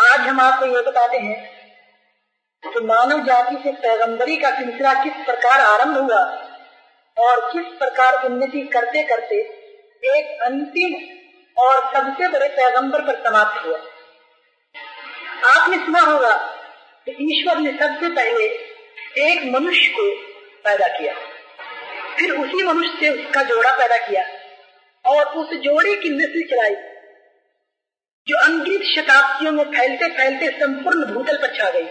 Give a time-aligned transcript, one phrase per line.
[0.00, 1.36] आज हम आपको ये बताते हैं
[2.62, 6.20] कि मानव जाति से पैगंबरी का सिलसिला किस प्रकार आरंभ हुआ
[7.16, 9.40] और किस प्रकार उन्नति करते करते
[10.18, 10.94] एक अंतिम
[11.56, 13.78] और सबसे बड़े पैगंबर पर समाप्त हुआ।
[15.56, 16.36] आपने सुना होगा
[17.06, 18.44] कि ईश्वर ने सबसे पहले
[19.30, 20.14] एक मनुष्य को
[20.64, 21.14] पैदा किया।
[22.20, 24.24] फिर उसी मनुष्य से उसका जोड़ा पैदा किया
[25.04, 26.74] और उस जोड़े की नस्ल चलाई,
[28.26, 31.84] जो अंग्रित शताब्दियों में फैलते फैलते संपूर्ण भूतल पर छा गई,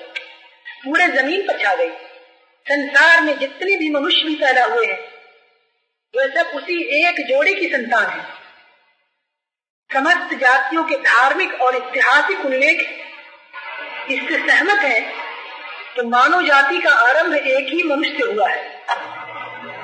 [0.84, 1.90] पूरे ज़मीन पर छा गई।
[2.66, 5.00] संसार में जितने भी मनुष्य भी पैदा हुए हैं,
[6.14, 8.24] वे सब उसी एक जोड़े की संतान है।
[9.90, 12.82] समस्त जातियों के धार्मिक और ऐतिहासिक उल्लेख
[14.12, 15.00] इससे सहमत है
[15.96, 18.69] कि मानव जाति का आरंभ एक ही मनुष्य हुआ है।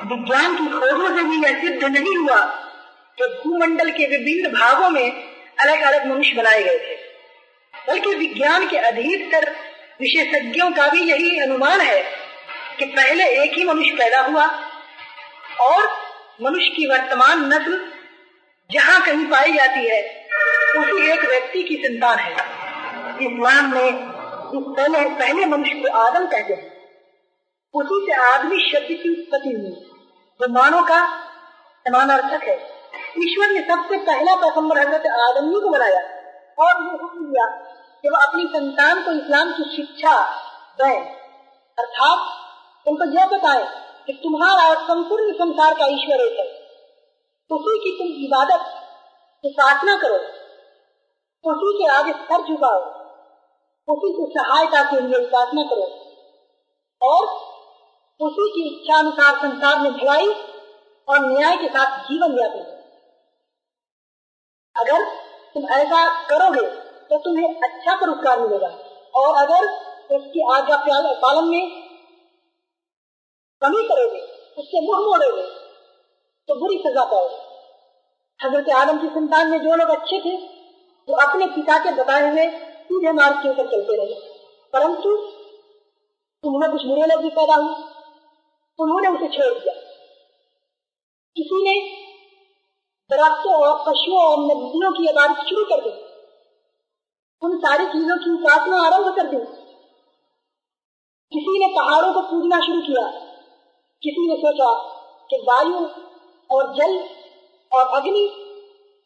[0.05, 2.61] विज्ञान की खोजों से भी यह सिद्ध नहीं हुआ।
[3.21, 5.11] कि भूमंडल के विभिन्न भागों में
[5.59, 6.95] अलग अलग मनुष्य बनाए गए थे।
[7.87, 9.55] बल्कि विज्ञान के अधिकतर
[10.01, 12.03] विशेषज्ञों का भी यही अनुमान है
[12.79, 14.45] कि पहले एक ही मनुष्य पैदा हुआ
[15.61, 15.91] और
[16.41, 17.91] मनुष्य की वर्तमान नस्ल
[18.71, 20.27] जहाँ कहीं पाई जाती है,
[20.77, 22.31] उसी एक व्यक्ति की संतान है।
[23.25, 26.75] इस्लाम में इस पहले पहले मनुष्य को आदम कहते हैं।
[27.73, 29.94] उसी से आदमी शब्द की उत्पत्ति हुई।
[30.41, 31.23] जो मानव का
[31.87, 32.55] समानार्थक है।
[33.17, 35.99] ईश्वर ने सबसे पहला पैगंबर हज़रत आदम को बनाया
[36.59, 37.45] और ये हुक्म दिया
[38.01, 40.41] कि वह अपनी संतान को इस्लाम की शिक्षा
[40.81, 41.15] दें।
[41.79, 42.27] अर्थात
[42.87, 43.63] उनको यह बताए
[44.07, 46.45] कि तुम्हारा संपूर्ण संसार का ईश्वर एक है।
[47.51, 48.65] उसी की तुम इबादत
[49.41, 50.15] की प्रार्थना करो।
[51.51, 52.79] उसी के आगे सर झुकाओ।
[53.93, 56.05] उसी की सहायता के लिए उपासना करो।
[57.09, 57.54] और
[58.19, 60.27] उसी की इच्छा अनुसार संसार में भलाई
[61.07, 62.61] और न्याय के साथ जीवन करो।
[64.75, 65.03] अगर
[65.53, 66.67] तुम ऐसा करोगे
[67.09, 68.67] तो तुम्हें अच्छा पुरस्कार मिलेगा।
[69.15, 69.67] और अगर
[70.15, 70.77] उसकी आज्ञा
[71.15, 71.69] पालन में
[73.61, 74.21] कमी करोगे,
[74.57, 75.43] उससे मुँह मोड़ोगे
[76.47, 77.37] तो बुरी सजा पाओगे।
[78.39, 80.35] हज़रत आदम की संतान में जो लोग अच्छे थे,
[81.07, 84.19] वो अपने पिता के बताए हुए सीधे मार्ग के ऊपर चलते रहे।
[84.73, 85.09] परंतु
[86.43, 87.94] उन्होंने कुछ बुरे लोग भी पैदा हुए।
[88.79, 89.73] उन्होंने उसे छोड़ दिया।
[91.35, 92.05] किसी ने
[93.09, 96.05] दरख्तों और पशुओं और नदियों की इबादत शुरू कर दी।
[97.43, 99.37] उन सारी चीज़ों की उपासना आरंभ कर दी।
[101.33, 103.07] किसी ने पहाड़ों को पूजना शुरू किया।
[104.03, 104.73] किसी ने सोचा
[105.29, 105.85] कि वायु
[106.51, 107.09] और जल
[107.73, 108.41] और अग्नि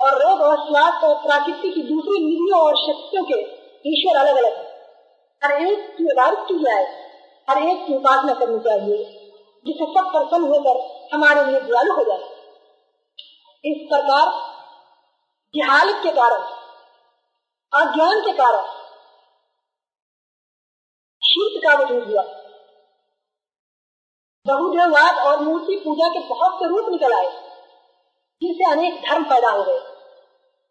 [0.02, 4.70] और रोग और स्वास्थ्य और प्राकृतिक की दूसरी निधियों और शक्तियों के ईश्वर अलग अलग
[5.44, 6.84] हर एक की इबादत की जाए,
[7.50, 9.19] हर एक की उपासना करनी चाहिए।
[9.66, 12.40] जिससे सब प्रसन्न होकर हमारे लिए दयालु हो जाए।
[13.66, 14.28] इस प्रकार
[15.54, 16.42] जिहालत के कारण,
[17.74, 18.62] अज्ञान के कारण
[21.24, 22.22] शिल्प का वजूद हुआ।
[24.46, 27.32] बहुदेववाद और मूर्ति पूजा के बहुत से रूप निकल आए,
[28.42, 29.80] जिनसे अनेक धर्म पैदा हो गए।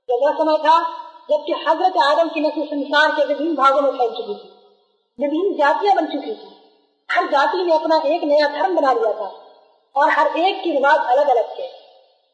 [0.09, 4.35] जब समय था जबकि हज़रत आदम की नस्ल संसार के विभिन्न भागों में फैल चुकी
[4.35, 4.49] थी।
[5.19, 6.58] विभिन्न जातियाँ बन चुकी थी।
[7.09, 9.29] हर जाति ने अपना एक नया धर्म बना लिया था
[9.97, 11.67] और हर एक के रिवाज अलग अलग थे।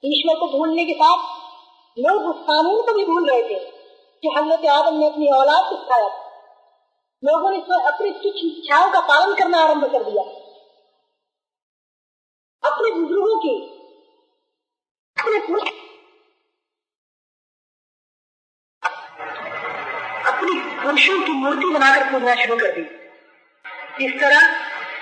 [0.02, 1.18] ईश्वर को भूलने के साथ
[1.96, 3.58] लोग उस कानून को भी भूल रहे थे
[4.22, 6.08] कि हज़रत आदम ने अपनी औलाद को सिखाया
[7.22, 10.22] लोगों ने इसमें अपनी तुच्छ इच्छाओं का पालन करना आरंभ कर दिया।
[12.62, 13.54] अपने बुज़ुर्गों की,
[15.16, 15.38] अपने
[20.28, 20.52] अपनी
[20.82, 22.84] पुरुषों की मूर्ति बनाकर पूजना शुरू कर दी।
[24.06, 24.40] इस तरह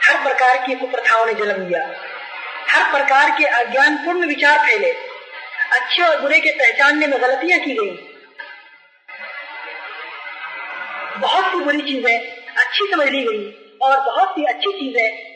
[0.02, 1.80] हर प्रकार की कुप्रथाओं ने जन्म लिया।
[2.70, 4.92] हर प्रकार के अज्ञान पूर्ण विचार फैले।
[5.72, 7.90] अच्छे और बुरे के पहचानने में गलतियाँ की गई।
[11.18, 12.18] बहुत सी बुरी चीज़ें
[12.56, 15.30] अच्छी समझ ली गई और बहुत सी अच्छी चीज़ें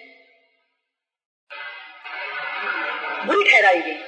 [3.27, 3.99] बुरी ठहराई गई।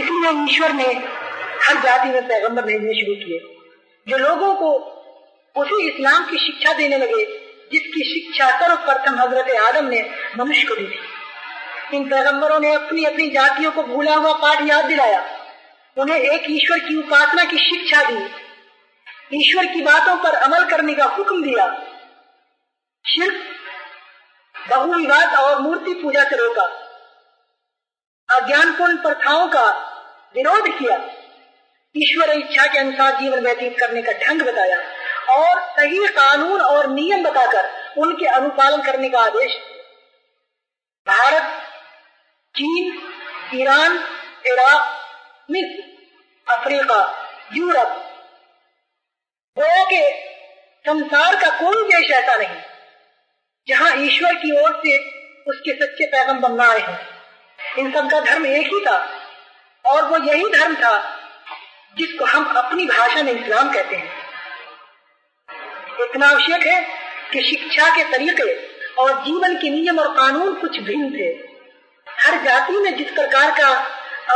[0.00, 0.86] इसलिए ईश्वर ने
[1.64, 3.38] हर जाति में पैगंबर भेजने शुरू किए।
[4.06, 4.72] जो लोगों को
[5.56, 7.22] उसी इस्लाम की शिक्षा देने लगे
[7.72, 13.28] जिसकी शिक्षा सर्वप्रथम हज़रत आदम ने मनुष्य को दी थी। इन पैगम्बरों ने अपनी अपनी
[13.28, 15.38] जातियों को भूला हुआ पाठ याद दिलाया।
[15.98, 18.30] उन्हें एक ईश्वर की उपासना की शिक्षा दी।
[19.34, 21.82] ईश्वर की बातों पर अमल करने का हुक्म दिया।
[23.04, 23.36] सिर्फ़
[24.68, 26.64] बहुविवाद और मूर्ति पूजा से रोका।
[28.36, 29.64] अज्ञानपूर्ण प्रथाओं का
[30.36, 30.96] विरोध किया।
[31.96, 34.76] ईश्वर इच्छा के अनुसार जीवन व्यतीत करने का ढंग बताया।
[35.30, 37.68] और सही कानून और नियम बताकर
[37.98, 39.56] उनके अनुपालन करने का आदेश।
[41.06, 41.42] भारत,
[42.54, 42.98] चीन,
[43.54, 43.96] ईरान,
[44.46, 44.96] इराक,
[45.48, 45.82] मिस्र,
[46.46, 47.00] अफ्रीका,
[47.52, 47.96] यूरोप
[49.56, 50.02] गोया के
[50.84, 52.60] संसार का कोई देश ऐसा नहीं,
[53.66, 54.98] जहाँ ईश्वर की ओर से
[55.46, 56.98] उसके सच्चे पैगंबर आए हैं।
[57.78, 58.98] इन सब का धर्म एक ही था,
[59.84, 60.98] और वो यही धर्म था
[61.96, 64.19] जिसको हम अपनी भाषा में इस्लाम कहते हैं।
[66.04, 66.80] इतना आवश्यक है
[67.32, 68.54] कि शिक्षा के तरीके
[68.94, 71.28] और जीवन के नियम और कानून कुछ भिन्न थे।
[72.06, 73.68] हर जाति में जिस प्रकार का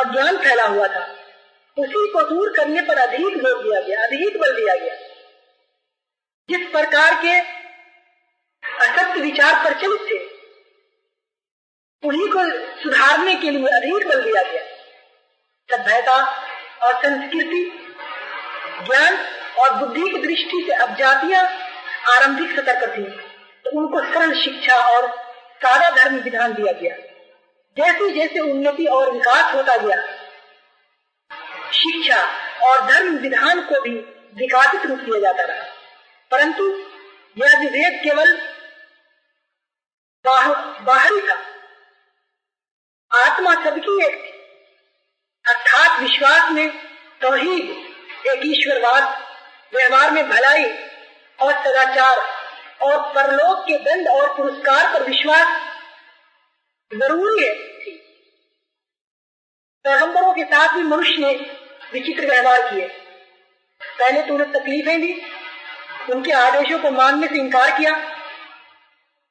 [0.00, 1.02] अज्ञान फैला हुआ था,
[1.76, 4.94] उसी को दूर करने पर अधिक ज़ोर दिया गया, अधिक बल दिया गया।
[6.49, 7.38] जिस प्रकार के
[8.82, 10.19] असत्य विचार प्रचलित थे,
[12.02, 12.44] उन्हीं को
[12.82, 14.62] सुधारने के लिए अधिक बल दिया गया।
[15.69, 16.17] सभ्यता
[16.82, 17.62] और संस्कृति,
[18.87, 19.17] ज्ञान
[19.59, 21.43] और बुद्धि की दृष्टि से अब जातियाँ
[22.15, 23.05] आरंभिक सतर्क थी
[23.65, 25.09] तो उनको सरल शिक्षा और
[25.65, 26.97] सादा धर्म विधान दिया गया।
[27.77, 29.97] जैसे जैसे उन्नति और विकास होता गया,
[31.73, 32.21] शिक्षा
[32.67, 33.95] और धर्म विधान को भी
[34.37, 35.65] विकासित रूप दिया जाता रहा।
[36.33, 36.69] परंतु
[37.37, 38.37] यह विभेद केवल
[40.25, 41.35] बाहरी था।
[43.11, 44.31] आत्मा सबकी एक थी
[45.45, 46.69] अर्थात विश्वास में
[47.23, 49.24] तोहीद एक ईश्वरवाद
[49.72, 50.64] व्यवहार में भलाई
[51.38, 52.19] और सदाचार
[52.82, 55.61] और परलोक के दंड और पुरस्कार पर विश्वास
[56.90, 57.52] ज़रूरी है।
[59.84, 61.32] पैगंबरों के साथ भी मनुष्य ने
[61.93, 62.87] विचित्र व्यवहार किए।
[63.81, 65.12] पहले तो उन्हें तकलीफें दी,
[66.10, 67.93] उनके आदेशों को मानने से इनकार किया,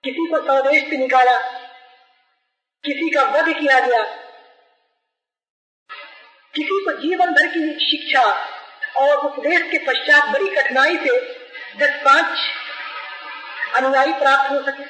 [0.03, 1.38] किसी को स्वदेश से निकाला,
[2.83, 4.03] किसी का वध किया गया,
[6.53, 8.24] किसी को जीवन भर की शिक्षा
[8.95, 11.19] और उपदेश के पश्चात बड़ी कठिनाई से
[11.80, 12.40] दस पाँच
[13.78, 14.84] अनुयायी प्राप्त हो सके।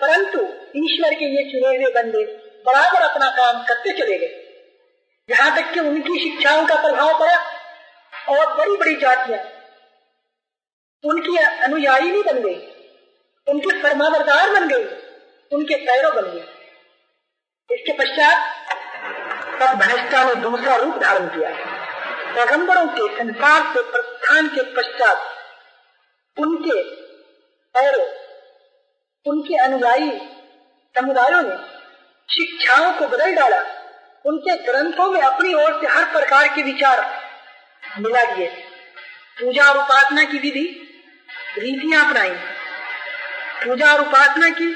[0.00, 0.40] परंतु
[0.76, 2.24] ईश्वर के ये चुने हुए बंदे
[2.66, 4.42] बराबर अपना काम करते चले गए।
[5.28, 7.36] यहाँ तक कि उनकी शिक्षाओं का प्रभाव पड़ा
[8.28, 9.38] और बड़ी बड़ी जातियाँ।
[11.04, 12.58] उनकी अनुयायी भी बन गई,
[13.46, 14.84] उनके फरमाबरदार बन गई,
[15.52, 16.44] उनके पैरों बन गए।
[17.70, 18.38] इसके पश्चात
[19.60, 21.50] तब भ्रष्टा ने दूसरा रूप धारण किया।
[22.36, 25.36] पैगंबरों के संसार से प्रस्थान के पश्चात
[26.38, 26.80] उनके
[27.80, 28.16] और
[29.26, 30.10] उनके अनुयायी
[30.96, 31.56] समुदायों ने
[32.34, 33.60] शिक्षाओं को बदल डाला।
[34.24, 37.22] उनके ग्रंथों में अपनी ओर से हर प्रकार के विचार
[37.98, 38.48] मिला दिए।
[39.40, 40.64] पूजा और उपासना की विधि,
[41.58, 42.30] रीतियाँ अपनाई।
[43.64, 44.66] पूजा और उपासना की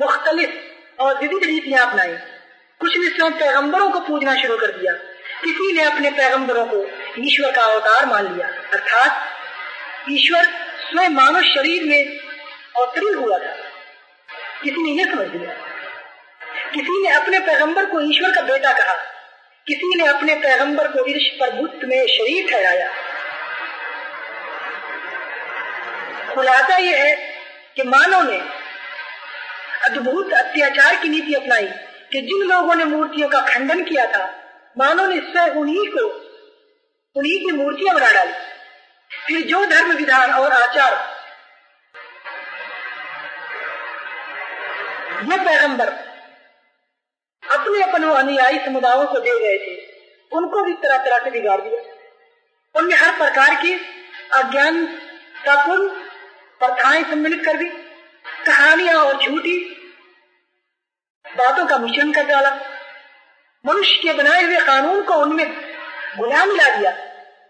[0.00, 0.56] मुख्तलिफ़
[1.02, 2.16] और विविध रीतियाँ अपनाई।
[2.80, 5.07] कुछ ने स्वयं पैगम्बरों को पूजना शुरू कर दिया।
[5.44, 6.86] किसी ने अपने पैगम्बरों को
[7.18, 9.28] ईश्वर का अवतार मान लिया। अर्थात,
[10.10, 10.44] ईश्वर
[10.90, 12.18] स्वयं मानव शरीर में
[12.76, 13.56] अवतरीन हुआ था।
[14.64, 15.52] किसी ने यह समझ लिया।
[16.74, 18.94] किसी ने अपने पैगंबर को ईश्वर का बेटा कहा।
[19.66, 22.88] किसी ने अपने पैगंबर को ईर्ष प्रभुत्व में शरीर ठहराया।
[26.34, 27.16] खुलासा यह है
[27.76, 28.40] कि मानव ने
[29.84, 31.66] अद्भुत अत्याचार की नीति अपनाई
[32.12, 34.44] कि जिन लोगों ने मूर्तियों का खंडन किया था
[34.78, 36.08] मानव ने स्वयं उन्हीं को,
[37.16, 38.32] उन्हीं की मूर्तियाँ बना डाली।
[39.26, 41.18] फिर जो धर्म विधान और आचार
[45.22, 45.88] ये पैगंबर
[47.50, 49.98] अपने अपने अनुयायी समुदायों को दे गए थे।
[50.36, 51.82] उनको भी तरह तरह से बिगाड़ दिया।
[52.74, 53.72] उनमें हर प्रकार की
[54.32, 55.88] अज्ञानतापूर्ण
[56.62, 57.64] प्रथाएँ सम्मिलित कर दी।
[58.46, 59.58] कहानियाँ और झूठी
[61.26, 62.67] बातों का मिश्रण कर डाला।
[63.64, 65.46] मनुष्य के बनाए हुए कानून को उनमें
[66.18, 66.90] गुलाम मिला दिया।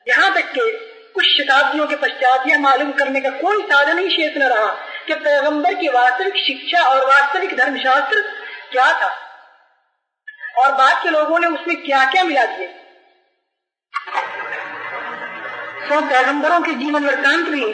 [0.07, 0.71] यहाँ तक के
[1.15, 4.67] कुछ शताब्दियों के पश्चात यह मालूम करने का कोई साधन ही शेष न रहा
[5.07, 8.21] कि पैगंबर की वास्तविक शिक्षा और वास्तविक धर्मशास्त्र
[8.73, 9.09] क्या था
[10.59, 12.69] और बाद के लोगों ने उसमें क्या क्या मिला दिए।
[15.89, 17.65] सौ पैगंबरों के जीवन वृत्तांत भी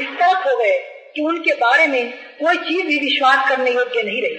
[0.00, 0.78] इस तरफ़ हो गए
[1.14, 4.36] कि उनके बारे में कोई चीज़ भी विश्वास करने योग्य नहीं रही।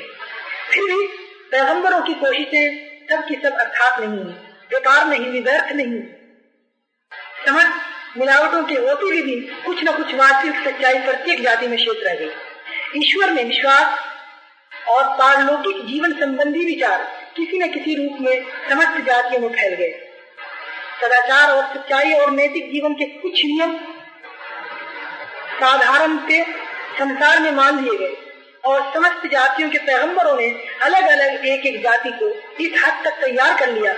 [0.72, 1.08] फिर भी
[1.52, 4.34] पैगंबरों की कोशिशें सब की सब अर्थात नहीं है,
[4.70, 6.02] बेकार नहीं व्यर्थ नहीं।
[7.48, 7.66] समझ
[8.18, 12.16] मिलावटों के होते हुए भी कुछ न कुछ वास्तविक सच्चाई प्रत्येक जाति में शेष रह
[12.16, 14.00] गई ईश्वर में विश्वास
[14.90, 17.04] और पारलौकिक जीवन संबंधी विचार
[17.38, 19.92] किसी न किसी रूप में समस्त जातियों में फैल गए।
[21.02, 23.78] सदाचार और सच्चाई और नैतिक जीवन के कुछ नियम
[25.56, 26.44] साधारण से
[27.00, 28.16] संसार में मान लिए गए।
[28.64, 30.48] और समस्त जातियों के पैगम्बरों ने
[30.82, 32.28] अलग अलग एक एक जाति को
[32.64, 33.94] इस हद तक तैयार कर लिया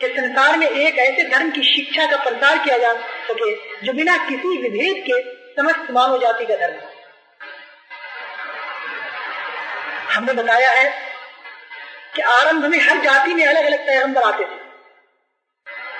[0.00, 2.92] कि संसार में एक ऐसे धर्म की शिक्षा का प्रसार किया जा
[3.28, 3.54] सके
[3.86, 5.20] जो बिना किसी विभेद के
[5.56, 6.74] समस्त मानव जाति का धर्म
[10.10, 10.84] हमने बताया है
[12.14, 14.64] कि आरंभ में हर जाति में अलग अलग पैगंबर आते थे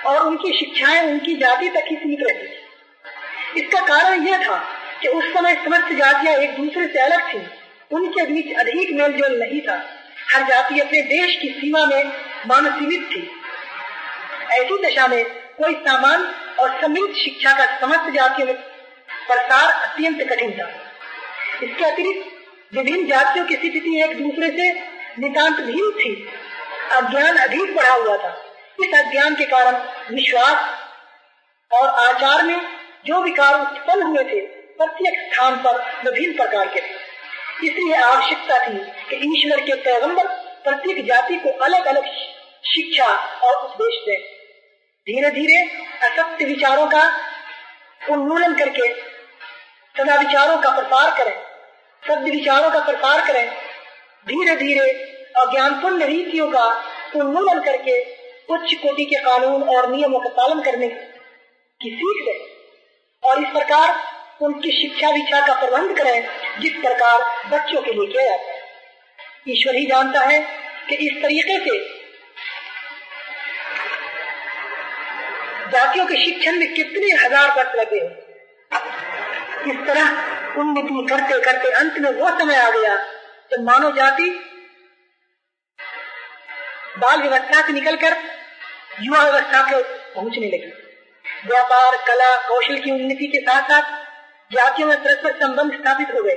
[0.08, 4.58] और उनकी शिक्षाएँ उनकी जाति तक ही सीमित रहती थी। इसका कारण यह था
[5.02, 7.38] कि उस समय समस्त जातियाँ एक दूसरे से अलग थी।
[7.92, 9.74] उनके बीच अधिक मेलजोल नहीं था।
[10.32, 12.04] हर जाति अपने देश की सीमा में
[12.46, 13.20] मान सीमित थी।
[14.52, 15.24] ऐसी दशा में
[15.58, 16.24] कोई सामान
[16.60, 18.56] और सम्मिलित शिक्षा का समस्त जातियों में
[19.28, 20.68] प्रसार अत्यंत कठिन था।
[21.62, 22.26] इसके अतिरिक्त
[22.74, 24.72] विभिन्न जातियों की स्थिति एक दूसरे से
[25.18, 26.28] नितांत भिन्न थी।
[26.92, 28.42] अज्ञान अधिक बढ़ा हुआ था।
[28.80, 29.76] इस अज्ञान के कारण
[30.14, 30.74] विश्वास
[31.70, 32.60] और आचार में
[33.06, 36.95] जो विकार उत्पन्न हुए थे, प्रत्येक स्थान पर विभिन्न प्रकार के थे
[37.64, 38.78] इसलिए आवश्यकता थी
[39.10, 40.26] कि ईश्वर के पैगंबर
[40.64, 42.06] प्रत्येक जाति को अलग अलग
[42.64, 43.06] शिक्षा
[43.44, 44.22] और उपदेश दें।
[45.06, 45.62] धीरे धीरे
[46.08, 47.02] असत्य विचारों का
[48.10, 48.92] उन्मूलन करके
[49.96, 51.34] सदा विचारों का प्रसार करें
[52.02, 53.48] सभ्य विचारों का प्रसार करें
[54.26, 54.90] धीरे धीरे
[55.36, 56.66] अज्ञानपूर्ण रीतियों का
[57.16, 58.00] उन्मूलन करके
[58.54, 60.88] उच्च कोटि के कानून और नियमों का पालन करने
[61.80, 63.94] की सीख दें और इस प्रकार
[64.40, 66.28] उनकी शिक्षा विक्षा का प्रबंध करें,
[66.60, 68.64] जिस प्रकार बच्चों के लिए किया जाता है।
[69.48, 70.38] ईश्वर ही जानता है
[70.88, 71.78] कि इस तरीके से
[75.72, 78.04] जातियों के शिक्षण में कितने हज़ार वर्ष लगे
[79.70, 82.96] इस तरह उन्नति करते करते अंत में वो समय आ गया
[83.50, 84.30] जब मानव जाति
[86.98, 88.16] बाल व्यवस्था से निकलकर
[89.00, 89.82] युवा व्यवस्था को
[90.14, 90.70] पहुँचने लगी।
[91.46, 94.05] व्यापार, कला, कौशल की उन्नति के साथ साथ
[94.52, 96.34] जातियों में परस्पर संबंध स्थापित हो गए।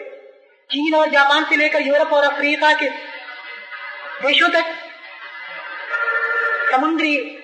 [0.69, 2.89] चीन और जापान से लेकर यूरोप और अफ्रीका के
[4.21, 4.65] देशों तक
[6.71, 7.37] समुद्री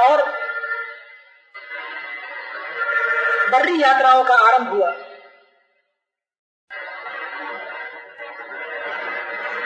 [0.00, 0.22] और
[3.50, 4.90] बर्री यात्राओं का आरंभ हुआ।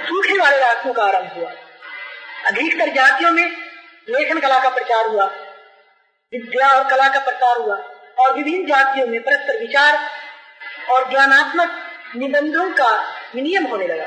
[0.08, 1.50] सूखे वाले रास्तों का आरंभ हुआ।
[2.46, 3.50] अधिकतर जातियों में
[4.08, 5.24] लेखन कला का प्रचार हुआ।
[6.32, 7.93] विद्या और कला का प्रसार हुआ।
[8.24, 9.98] और विभिन्न जातियों में परस्पर विचार
[10.92, 11.80] और ज्ञानात्मक
[12.16, 12.90] निबंधों का
[13.34, 14.06] विनियम होने लगा।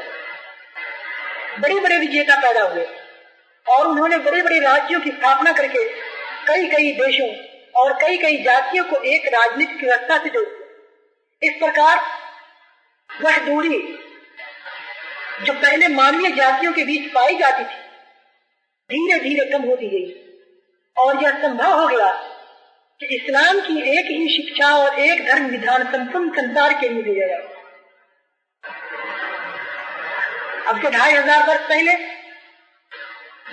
[1.60, 2.86] बड़े बड़े विजेता पैदा हुए
[3.66, 5.84] और उन्होंने बड़े बड़े राज्यों की स्थापना करके
[6.48, 7.28] कई कई देशों
[7.82, 10.46] और कई कई जातियों को एक राजनीतिक व्यवस्था से जोड़
[11.42, 12.00] इस प्रकार
[13.10, 13.78] वह दूरी
[15.44, 17.86] जो पहले मानवीय जातियों के बीच पाई जाती थी
[18.90, 20.06] धीरे धीरे कम होती गई
[20.96, 22.08] और यह संभव हो गया
[23.02, 27.28] कि इस्लाम की एक ही शिक्षा और एक धर्म विधान संपूर्ण संसार के लिए दिया
[27.28, 27.44] जाए
[30.68, 31.94] अब से ढाई हज़ार वर्ष पहले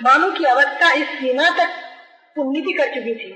[0.03, 3.31] मानव की अवस्था इस सीमा तक उन्नति कर चुकी थी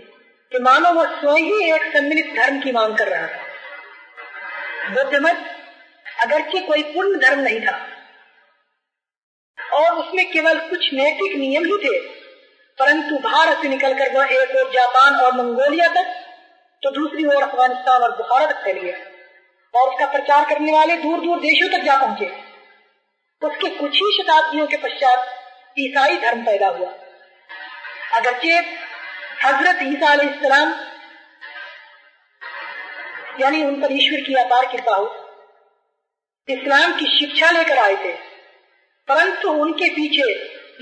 [0.52, 3.42] कि मानव वो स्वयं ही एक सम्मिलित धर्म की मांग कर रहा था।
[4.94, 5.46] बुद्ध मत
[6.24, 7.76] अगरचे कोई पूर्ण धर्म नहीं था
[9.74, 11.98] और उसमें केवल कुछ नैतिक नियम ही थे।
[12.80, 16.14] परंतु भारत से निकलकर वह एक और जापान और मंगोलिया तक
[16.84, 18.98] तो दूसरी ओर अफ़गानिस्तान और बुखारा तक फैल गया
[19.74, 22.32] और उसका प्रचार करने वाले दूर दूर देशों तक जा पहुँचे।
[23.42, 25.28] उसके कुछ ही शताब्दियों के पश्चात
[25.78, 26.90] ईसाई धर्म पैदा हुआ।
[28.14, 28.56] अगरचे
[29.44, 30.74] हज़रत ईसा इस्लाम
[33.40, 35.06] यानी उन पर ईश्वर की अपार कृपा हो,
[36.48, 38.12] इस्लाम की शिक्षा लेकर आए थे।
[39.08, 40.34] परंतु उनके पीछे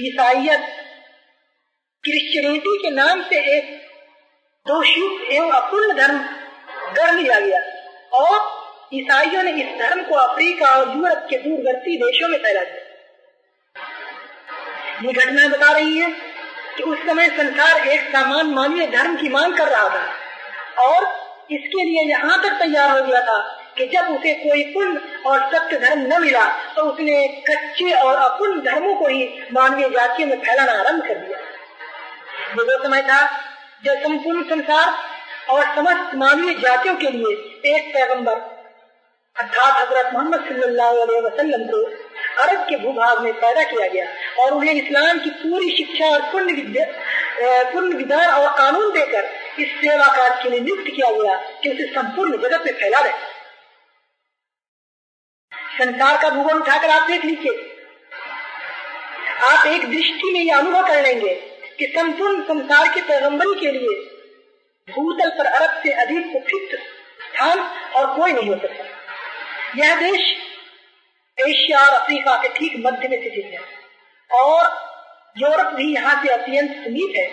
[0.08, 0.77] ईसाइयत
[2.08, 3.72] क्रिश्चियनिटी के नाम से एक
[4.66, 6.20] दोषयुक्त एवं अपूर्ण धर्म
[6.96, 7.60] गढ़ लिया गया।
[8.14, 8.38] और
[8.94, 12.84] ईसाइयों ने इस धर्म को अफ्रीका और यूरोप के दूरवर्ती देशों में फैला दिया।
[15.04, 16.10] ये घटना बता रही है
[16.78, 20.06] कि उस समय संसार एक सामान मानवीय धर्म की मांग कर रहा था।
[20.84, 21.00] और
[21.52, 23.38] इसके लिए यहाँ तक तैयार हो गया था
[23.78, 26.46] कि जब उसे कोई पूर्ण और सत्य धर्म न मिला
[26.76, 31.38] तो उसने कच्चे और अपूर्ण धर्मों को ही मानवीय जातियों में फैलाना आरंभ कर दिया।
[32.60, 33.22] वो समय था
[33.86, 34.94] जब संपूर्ण संसार
[35.50, 37.34] और समस्त मानवीय जातियों के लिए
[37.74, 38.36] एक पैगंबर,
[39.36, 41.84] अर्थात हज़रत मोहम्मद सल्लल्लाहु अलैहि वसल्लम को
[42.44, 44.06] अरब के भूभाग में पैदा किया गया
[44.44, 46.56] और उन्हें इस्लाम की पूरी शिक्षा और पूर्ण
[47.72, 49.30] पूर्ण विधान और कानून देकर
[49.62, 53.36] इस सेवा कार्य के लिए नियुक्त किया गया कि उसे संपूर्ण जगत में फैला रहे
[55.78, 57.74] संसार का भूगोल उठाकर आप देख लीजिए।
[59.48, 61.34] आप एक दृष्टि में यह अनुभव कर लेंगे
[61.80, 63.96] कि संपूर्ण संसार के पैगम्बरी के लिए
[64.88, 66.76] भूतल पर अरब से अधिक उपयुक्त
[67.24, 67.60] स्थान
[67.96, 68.84] और कोई नहीं हो सकता।
[69.78, 70.22] यह देश
[71.38, 73.60] एशिया और अफ्रीका के ठीक मध्य में स्थित है
[74.32, 74.62] और
[75.38, 77.28] यूरोप भी यहाँ से अत्यंत समीप है।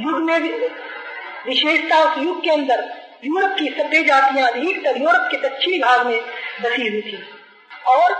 [0.00, 0.38] युग में
[1.46, 2.82] विशेषता उस युग के अंदर
[3.24, 6.20] यूरोप की सभ्य जातियाँ अधिकतर यूरोप के दक्षिणी भाग में
[6.62, 7.22] बसी हुई थी
[7.88, 8.14] और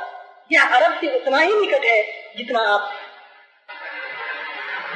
[0.51, 2.03] यह अरब से उतना ही निकट है
[2.37, 2.93] जितना आप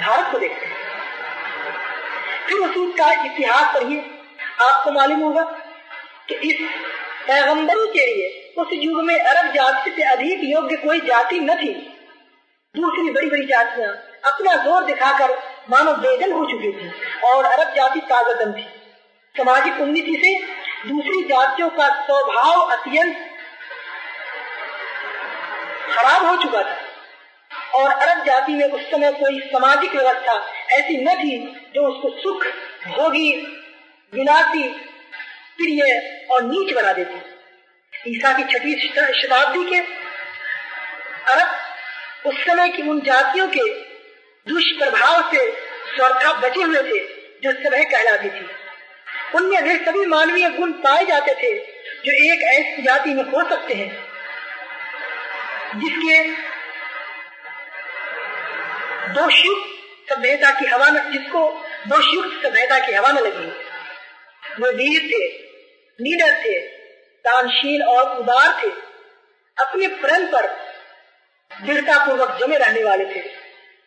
[0.00, 0.76] भारत को देखते हैं?
[2.48, 4.00] फिर उसी का इतिहास पढ़िए।
[4.62, 5.42] आपको मालूम होगा
[6.28, 6.60] कि इस
[7.28, 8.28] पैगंबरी के लिए
[8.58, 11.72] उस युग में अरब जाति से अधिक योग्य कोई जाति न थी।
[12.74, 13.90] दूसरी बड़ी बड़ी जातियाँ
[14.24, 15.36] अपना ज़ोर दिखाकर
[15.70, 16.90] मानव बेदल हो चुकी थी
[17.28, 18.66] और अरब जाति ताजतन थी।
[19.34, 20.34] सामाजिक उन्नति से
[20.88, 23.16] दूसरी जातियों का स्वभाव अत्यंत
[25.90, 26.76] खराब हो चुका था।
[27.74, 30.32] और अरब जाति में उस समय कोई सामाजिक व्यवस्था
[30.72, 31.38] ऐसी न थी
[31.74, 32.46] जो उसको सुख,
[32.86, 33.32] भोगी,
[34.12, 34.68] विलासी,
[35.58, 38.74] प्रिय और नीच बना देती। ईसा की छठी
[39.22, 39.78] शताब्दी के
[41.32, 41.56] अरब
[42.26, 43.64] उस समय की उन जातियों के
[44.46, 45.52] दुष्प्रभाव से
[45.96, 46.98] स्वर्था बचे हुए थे
[47.42, 48.46] जो समय कहलाती थी।
[49.34, 51.54] उनमें वे सभी मानवीय गुण पाए जाते थे
[52.04, 54.17] जो एक ऐसी जाति में हो सकते हैं।
[55.76, 56.24] जिसके
[59.14, 59.64] दोषयुक्त
[60.12, 63.46] सभ्यता की हवा न जिसको दोषयुक्त सभ्यता की हवा न लगी।
[64.62, 65.48] वे वीर थे
[66.00, 66.60] लीडर थे,
[67.18, 68.68] दानशील और उदार थे।
[69.64, 70.46] अपने प्रण पर
[71.64, 73.20] दृढ़ता पूर्वक जमे रहने वाले थे।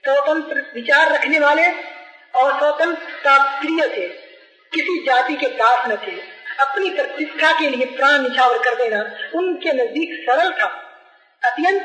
[0.05, 1.67] स्वतंत्र विचार रखने वाले
[2.35, 4.07] और स्वतंत्रता प्रिय थे।
[4.73, 6.11] किसी जाति के दास न थे।
[6.59, 8.99] अपनी प्रतिष्ठा के लिए प्राण निछावर कर देना
[9.35, 10.90] उनके नज़दीक सरल था।
[11.43, 11.81] अत्यंत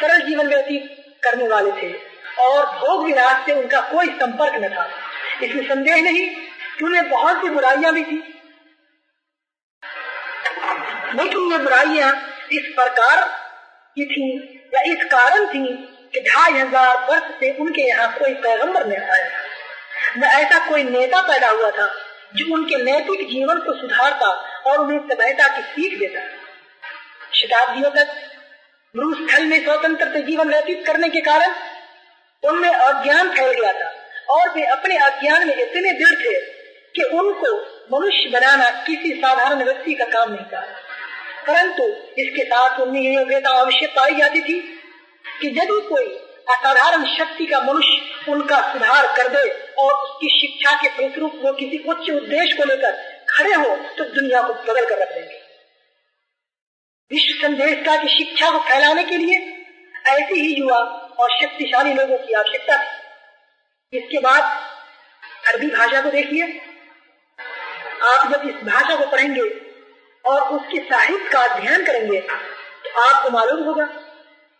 [0.00, 1.92] सरल जीवन व्यतीत करने वाले थे
[2.40, 4.88] और भोग विलास से उनका कोई संपर्क न था।
[5.42, 6.28] इसमें संदेह नहीं
[6.78, 8.22] कि उन्हें बहुत सी बुराइयाँ भी थी।
[11.14, 12.12] लेकिन ये बुराइयाँ
[12.52, 13.24] इस प्रकार
[13.96, 14.28] की थी
[14.74, 15.64] या इस कारण थी
[16.14, 19.28] कि ढाई हज़ार वर्ष से उनके यहाँ कोई पैगंबर नहीं आया।
[20.18, 21.88] न ऐसा कोई नेता पैदा हुआ था
[22.36, 24.28] जो उनके नैतिक जीवन को सुधारता
[24.66, 26.20] और उन्हें सभ्यता की सीख देता।
[27.32, 28.16] शताब्दियों तक
[28.96, 31.54] स्थल में स्वतंत्र जीवन व्यतीत करने के कारण
[32.42, 33.90] उनमें अज्ञान फैल गया था।
[34.30, 36.40] और वे अपने अज्ञान में इतने दृढ़ थे
[36.94, 37.52] कि उनको
[37.92, 40.60] मनुष्य बनाना किसी साधारण व्यक्ति का काम नहीं था।
[41.46, 41.82] परंतु
[42.22, 44.60] इसके साथ उनमें यह योग्यता अवश्य पाई जाती थी
[45.40, 46.06] कि यदि कोई
[46.50, 51.78] असाधारण शक्ति का मनुष्य उनका सुधार कर दे और उसकी शिक्षा के फलस्वरूप वो किसी
[51.88, 52.92] उच्च उद्देश्य को लेकर
[53.30, 55.39] खड़े हो तो दुनिया को बदल कर रख देंगे।
[57.10, 59.36] विश्व संदेशता की शिक्षा को फैलाने के लिए
[60.08, 60.76] ऐसे ही युवा
[61.20, 64.42] और शक्तिशाली लोगों की आवश्यकता थी इसके बाद
[65.48, 66.44] अरबी भाषा को देखिए।
[68.10, 69.42] आप जब इस भाषा को पढ़ेंगे
[70.24, 73.84] और उसके साहित्य का अध्ययन करेंगे तो आपको मालूम होगा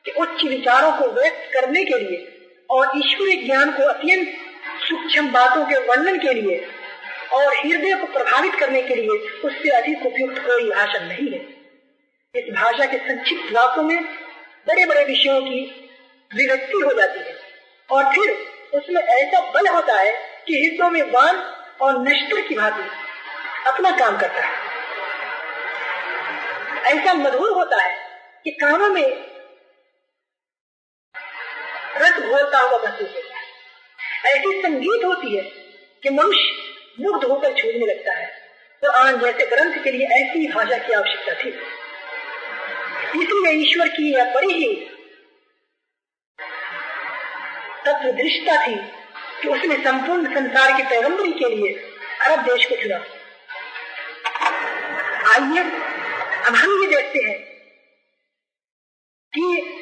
[0.05, 2.19] कि उच्च विचारों को व्यक्त करने के लिए
[2.71, 4.35] और ईश्वरीय ज्ञान को अत्यंत
[4.89, 6.59] सूक्ष्म बातों के वर्णन के लिए
[7.33, 11.60] और हृदय को प्रभावित करने के लिए उससे अधिक उपयुक्त कोई भाषा नहीं है।
[12.35, 14.05] इस भाषा के संक्षिप्त वाक्यों में
[14.69, 15.61] बड़े बड़े विषयों की
[16.37, 17.37] विभक्ति हो जाती है।
[17.91, 18.31] और फिर
[18.75, 20.13] उसमें ऐसा बल होता है
[20.47, 21.37] कि हिस्सों में बाण
[21.81, 22.83] और नष्टर की भांति
[23.67, 24.53] अपना काम करता है।
[26.93, 27.99] ऐसा मधुर होता है
[28.45, 29.25] कि कानों में
[31.97, 33.45] रस घोलता हुआ महसूस होता है।
[34.35, 35.43] ऐसी संगीत होती है
[36.03, 38.27] कि मनुष्य मुग्ध होकर छूटने लगता है।
[38.83, 41.80] तो आन जैसे ग्रंथ के लिए ऐसी भाषा की आवश्यकता थी।
[43.15, 44.75] इसलिए ईश्वर की यह बड़ी ही।
[47.87, 48.75] तत्व दृष्टता थी,
[49.43, 51.73] कि उसने संपूर्ण संसार की पैगंबरी के लिए
[52.21, 52.97] अरब देश को चुना।
[55.31, 55.63] आइए,
[56.47, 57.39] अब हम ये देखते हैं
[59.33, 59.77] कि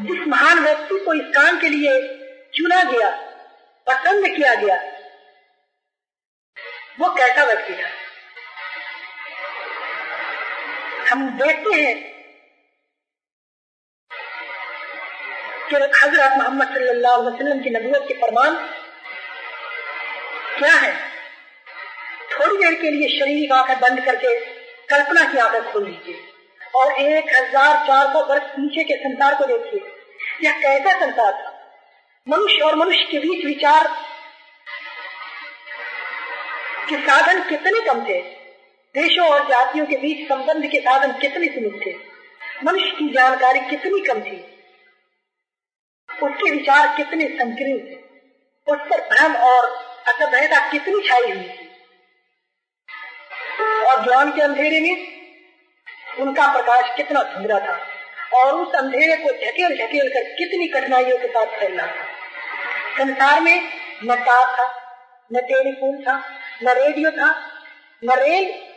[0.00, 2.00] जिस महान व्यक्ति को इस काम के लिए
[2.54, 3.10] चुना गया,
[3.86, 4.76] पसंद किया गया,
[7.00, 8.03] वो कैसा व्यक्ति था?
[11.14, 11.94] हम देखते हैं
[15.68, 18.56] कि हज़रत मोहम्मद सल्लल्लाहु अलैहि वसल्लम की नबूवत के फरमान
[20.58, 20.92] क्या है?
[22.32, 24.34] थोड़ी देर के लिए शरीर की आँखें बंद करके
[24.88, 26.18] कल्पना की आँखें खोल लीजिए
[26.74, 29.80] और एक हज़ार चार सौ वर्ष पीछे के संसार को देखिए।
[30.44, 31.50] यह कैसा संसार था?
[32.26, 33.88] मनुष्य और मनुष्य के बीच विचार
[36.88, 38.22] के साधन कितने कम थे?
[38.96, 41.94] देशों और जातियों के बीच संबंध के साधन कितने सीमित थे?
[42.64, 44.36] मनुष्य की जानकारी कितनी कम थी?
[46.22, 47.94] उसके विचार कितने संकीर्ण थे?
[48.72, 49.66] उस पर भ्रम और
[50.08, 51.70] असभ्यता कितनी छाई हुई थी?
[53.84, 55.06] और ज्ञान के अंधेरे में
[56.20, 57.88] उनका प्रकाश कितना धुंधला था?
[58.34, 62.04] और उस अंधेरे को झकेल झकेल कर कितनी कठिनाइयों के साथ फैलना था?
[62.98, 63.72] संसार में
[64.04, 64.96] न तार था,
[65.32, 67.50] न टेलीफोन था, न रेडियो था,
[68.04, 68.73] न रेल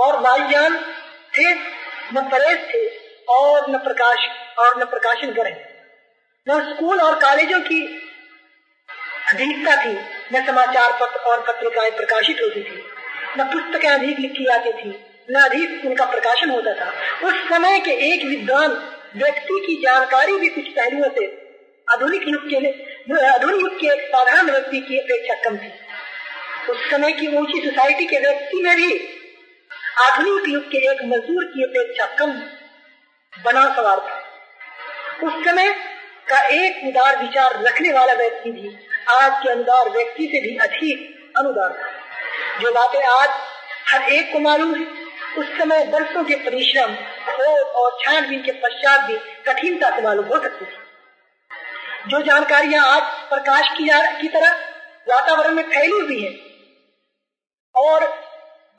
[0.00, 0.76] और वायुयान
[1.34, 1.52] थे,
[2.14, 2.86] न प्रेस थे
[3.28, 5.56] और न प्रकाश, और न प्रकाशन ग्रह
[6.46, 7.80] न स्कूल और कॉलेजों की
[9.32, 9.92] अधिकता थी,
[10.32, 12.82] न समाचार पत्र और पत्रिकाएँ प्रकाशित होती थी,
[13.38, 14.88] न पुस्तकें अधिक लिखी जाती थी,
[15.30, 16.90] न अधिक उनका प्रकाशन होता था।
[17.26, 18.72] उस समय के एक विद्वान
[19.16, 21.26] व्यक्ति की जानकारी भी कुछ पहलुओं से
[21.88, 22.56] आधुनिक युग के
[23.26, 25.70] आधुनिक युग के एक साधारण व्यक्ति की अपेक्षा कम थी।
[26.70, 28.92] उस समय की ऊँची सोसाइटी के व्यक्ति में भी
[29.98, 32.32] आधुनिक युग के एक मजदूर की अपेक्षा कम
[33.32, 34.18] बना सवार था।
[35.26, 35.70] उस समय
[36.28, 38.68] का एक उदार विचार रखने वाला व्यक्ति भी
[39.10, 41.88] आज के अनुदार व्यक्ति से भी अधिक अनुदार था।
[42.60, 43.28] जो बातें आज
[43.92, 44.86] हर एक को मालूम है
[45.38, 46.94] उस समय बरसों के परिश्रम
[47.26, 50.78] खोज और छानबीन के पश्चात भी कठिनता से मालूम हो सकती थी।
[52.08, 53.88] जो जानकारियाँ आज प्रकाश की,
[54.22, 54.50] की तरह
[55.08, 56.32] वातावरण में फैली हुई है
[57.74, 58.04] और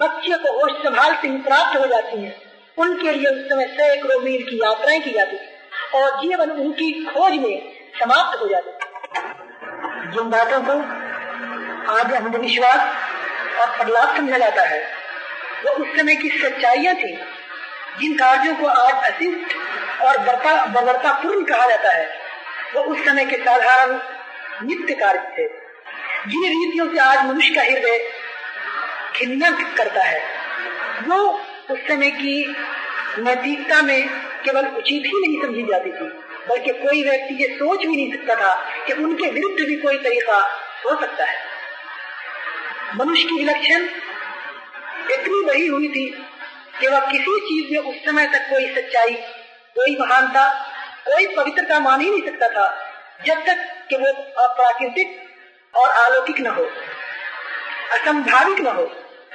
[0.01, 2.35] बच्चे को होश संभालते ही प्राप्त हो जाती है।
[2.77, 7.33] उनके लिए उस समय सैकड़ों मील की यात्राएँ की जाती थी और जीवन उनकी खोज
[7.39, 7.55] में
[7.99, 10.73] समाप्त हो जाती थी जिन बातों को
[11.91, 12.81] आज अंधविश्वास
[13.59, 14.79] और प्रलाप समझा जाता है,
[15.63, 17.13] वो उस समय की सच्चाइयाँ थी,
[17.99, 19.55] जिन कार्यों को आज अशिष्ट
[20.01, 22.07] और बर्बरता पूर्ण कहा जाता है।
[22.75, 23.99] वो उस समय के साधारण
[24.67, 25.47] नित्य कार्य थे
[26.27, 27.97] जिन रीतियों से आज मनुष्य का हृदय
[29.21, 30.19] खिन्ना करता है।
[31.07, 31.17] वो
[31.71, 32.55] उस समय की
[33.19, 34.09] नैतिकता में
[34.43, 36.07] केवल उचित ही नहीं समझी जाती थी,
[36.49, 38.53] बल्कि कोई व्यक्ति ये सोच भी नहीं सकता था
[38.87, 40.37] कि उनके विरुद्ध भी कोई तरीका
[40.85, 41.35] हो सकता है।
[42.95, 43.83] मनुष्य की विलक्षण
[45.11, 46.05] इतनी बड़ी हुई थी
[46.79, 49.13] कि वह किसी चीज़ में उस समय तक कोई सच्चाई,
[49.75, 50.47] कोई महानता,
[51.05, 52.67] कोई पवित्रता मान ही नहीं सकता था,
[53.25, 54.11] जब तक कि वो
[54.43, 55.21] अप्राकृतिक
[55.73, 56.63] और अलौकिक न हो,
[57.91, 58.91] असंभाविक न हो।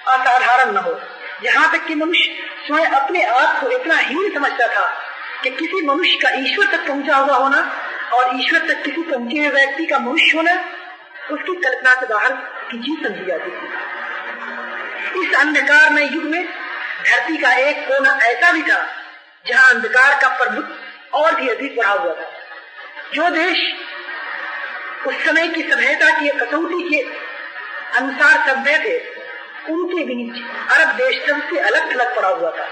[0.09, 1.01] असाधारण न हो।
[1.45, 4.87] यहाँ तक कि मनुष्य स्वयं अपने आप को इतना हीन समझता था
[5.43, 7.61] कि किसी मनुष्य का ईश्वर तक पहुँचा हुआ होना
[8.13, 10.55] और ईश्वर तक किसी पहुँचे हुए व्यक्ति का मनुष्य होना,
[11.31, 12.33] उसकी कल्पना से बाहर
[12.71, 18.53] की चीज़ समझी जाती थी। इस अंधकार में युग में धरती का एक कोना ऐसा
[18.53, 18.79] भी था
[19.47, 22.31] जहाँ अंधकार का प्रभुत्व और भी अधिक बढ़ा हुआ था।
[23.15, 23.59] जो देश
[25.07, 27.01] उस समय की सभ्यता की कसौटी के
[27.99, 28.99] अनुसार सभ्य थे
[29.71, 32.69] उनके बीच अरब देश सबसे अलग थलग पड़ा हुआ था।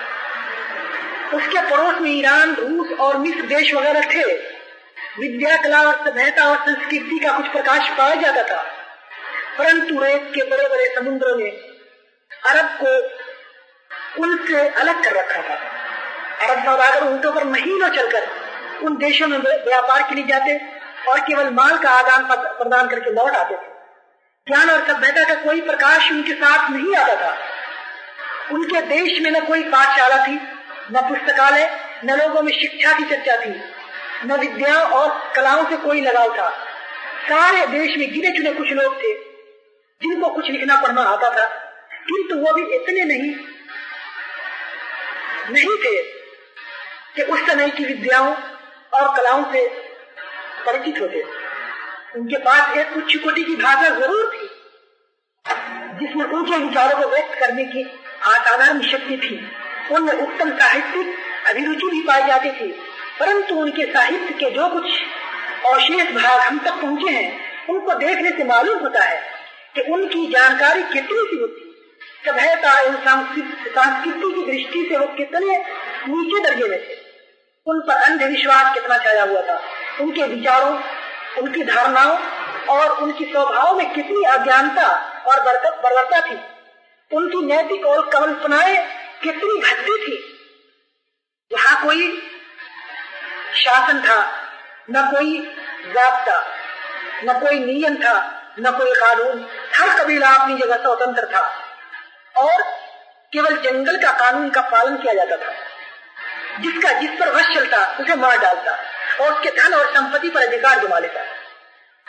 [1.36, 4.54] उसके पड़ोस में ईरान, रूस और मिस्र देश वगैरह थे।
[5.18, 8.62] विद्या, कला और सभ्यता और संस्कृति का कुछ प्रकाश पाया जाता था।
[9.58, 11.50] परंतु रेत के बड़े बड़े समुद्रों ने
[12.46, 13.24] अरब को
[14.22, 15.54] उनसे अलग कर रखा था।
[16.46, 18.28] अरब सौदागर उनके ऊपर महीनों चलकर
[18.82, 20.60] उन देशों में व्यापार के लिए जाते
[21.10, 23.73] और केवल माल का आदान प्रदान करके लौट आते थे।
[24.46, 27.36] ज्ञान और सभ्यता का कोई प्रकाश उनके साथ नहीं आता था।
[28.52, 30.34] उनके देश में न कोई पाठशाला थी,
[30.92, 31.64] न पुस्तकालय,
[32.04, 33.52] न लोगों में शिक्षा की चर्चा थी,
[34.26, 36.48] न विद्या और कलाओं से कोई लगाव था।
[37.28, 39.14] सारे देश में गिने चुने कुछ लोग थे,
[40.02, 41.46] जिनको कुछ लिखना पढ़ना आता था,
[42.08, 43.34] किंतु वो भी इतने नहीं
[45.50, 46.02] नहीं थे
[47.16, 48.34] कि उस समय की विद्याओं
[48.92, 49.66] और कलाओं से
[50.66, 51.43] परिचित होते।
[52.14, 54.48] उनके पास एक उच्च कोटि की भाषा ज़रूर थी
[55.98, 59.36] जिसमें उनके विचारों को व्यक्त करने की असाधारण शक्ति थी।
[59.90, 61.08] उनमें उत्तम साहित्यिक
[61.48, 62.68] अभिरुचि भी पाई जाती थी,
[63.20, 64.84] परंतु उनके साहित्य के जो कुछ
[65.66, 67.28] अवशेष भाग हम तक पहुँचे हैं,
[67.70, 69.20] उनको देखने से मालूम होता है
[69.74, 71.70] कि उनकी जानकारी कितनी सी होती।
[72.26, 75.56] सभ्यता एवं संस्कृति की दृष्टि से वो कितने
[76.08, 76.96] नीचे दर्जे में थे।
[77.66, 79.60] उन पर अंधविश्वास कितना छाया हुआ था।
[80.00, 80.78] उनके विचारों
[81.38, 82.18] उनकी धारणाओं
[82.68, 84.86] और उनकी स्वभाव में कितनी अज्ञानता
[85.26, 86.40] और बर्बरता थी।
[87.10, 88.76] उनकी नैतिक और कल्पनाएँ
[89.22, 90.16] कितनी भद्दी थी।
[91.50, 92.30] यहाँ कोई
[93.54, 94.20] शासन था,
[94.90, 95.38] न कोई
[95.86, 96.42] जाबता
[97.24, 98.14] न कोई नियम था,
[98.60, 101.42] न कोई कानून। हर कबीला अपनी जगह स्वतंत्र था
[102.36, 102.62] और
[103.32, 105.52] केवल जंगल का कानून का पालन किया जाता था,
[106.60, 108.76] जिसका जिस पर वश चलता, उसे मार डालता।
[109.20, 111.20] और उसके धन और संपत्ति पर अधिकार जमा लेता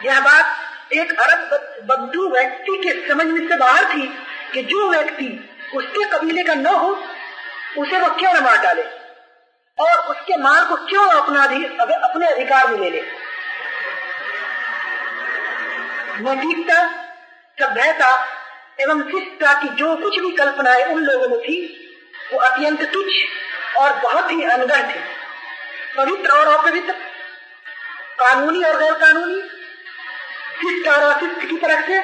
[0.05, 0.55] यह बात
[0.93, 1.49] एक अरब
[1.85, 4.07] बद्दू व्यक्ति के समझ में से बाहर थी
[4.53, 7.03] कि जो व्यक्ति उसके कबीले का न हो,
[7.77, 8.83] उसे वो क्यों न मार डाले?
[9.79, 11.43] और उसके माल को क्यों अपना
[12.07, 13.01] अपने अधिकार में ले ले?
[16.19, 16.91] नैतिकता
[17.61, 18.25] सभ्यता
[18.79, 21.57] एवं शिष्टता की जो कुछ भी कल्पनाएँ उन लोगों में थी,
[22.33, 23.11] वो अत्यंत तुच्छ
[23.77, 25.14] और बहुत ही अनगढ़ थी।
[25.97, 26.93] पवित्र और अपवित्र
[28.19, 29.41] कानूनी और गैर कानूनी
[30.61, 31.97] शिष्ट और अशिष्ट की तरफ़ से?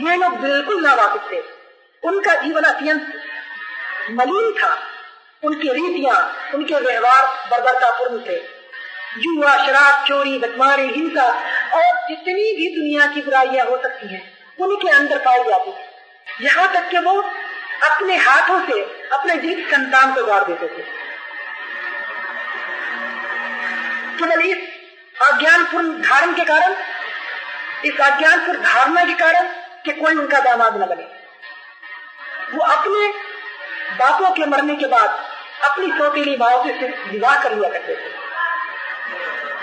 [0.00, 1.40] ये लोग बिल्कुल ना वाकिफ थे।
[2.08, 3.22] उनका जीवन अत्यंत
[4.10, 4.78] मलिन था।
[5.44, 8.36] उनकी रीतियाँ, उनके व्यवहार बर्बरतापूर्ण थे।
[9.18, 11.24] जुआ शराब, चोरी, बदमारी, हिंसा
[11.74, 14.22] और जितनी भी दुनिया की बुराइयाँ हो सकती हैं,
[14.60, 17.20] उनके अंदर पाई जाती थी यहाँ तक कि वो
[17.90, 18.80] अपने हाथों से,
[19.12, 20.99] अपने जीत संतान को गाड़ देते थे।
[24.20, 24.58] केवल इस
[25.22, 26.74] अज्ञानपूर्ण धारण के कारण,
[27.84, 29.48] इस अज्ञानपूर्ण धारणा के कारण
[29.84, 31.08] कि कोई उनका दामाद न बने
[32.52, 33.08] वो अपने
[33.98, 35.08] बापों के मरने के बाद
[35.64, 38.08] अपनी सौतीली माओ से विवाह कर लिया करते थे।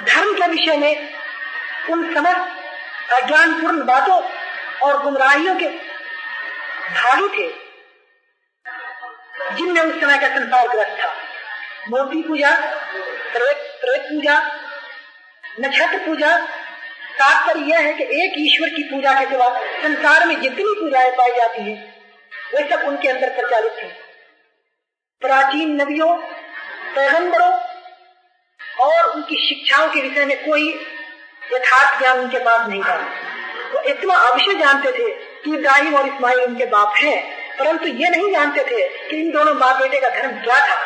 [0.06, 1.14] धर्म के विषय में
[1.90, 4.22] उन समस्त अज्ञानपूर्ण बातों
[4.82, 5.68] और गुमराहियों के
[6.90, 7.48] भागी थे,
[9.56, 11.14] जिनमें उस समय का संसार ग्रस्त था।
[11.90, 12.52] मूर्ति पूजा
[13.82, 14.38] त्रैत पूजा,
[15.60, 16.38] नक्षत्र पूजा,
[17.20, 19.50] तात्पर्य यह है कि एक ईश्वर की पूजा के सिवा
[19.84, 21.78] संसार में जितनी पूजाएँ पाई जाती हैं,
[22.56, 23.88] वे सब उनके अंदर प्रचालित थे
[25.22, 26.16] प्राचीन नदियों,
[26.96, 27.52] पैगंबरों
[28.80, 30.70] और उनकी शिक्षाओं के विषय में कोई
[31.44, 32.98] यथार्थ ज्ञान उनके पास नहीं था।
[33.74, 35.10] वो इतना अवश्य जानते थे
[35.44, 37.18] कि इब्राहिम और इस्माइल उनके बाप हैं,
[37.60, 40.78] परंतु ये नहीं जानते थे कि इन दोनों माँ बेटे का धर्म क्या था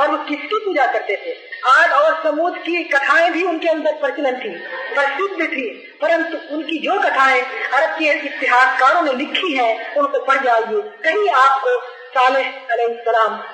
[0.00, 1.34] और वो किसकी पूजा करते थे।
[1.66, 4.50] आग और समूद की कथाएँ भी उनके अंदर प्रचलन थी,
[4.94, 5.68] प्रसिद्ध थी,
[6.02, 11.80] परंतु उनकी जो कथाएँ अरब के इतिहासकारों ने लिखी है उनको पढ़ जाइए। कहीं आपको
[12.10, 12.92] सालेम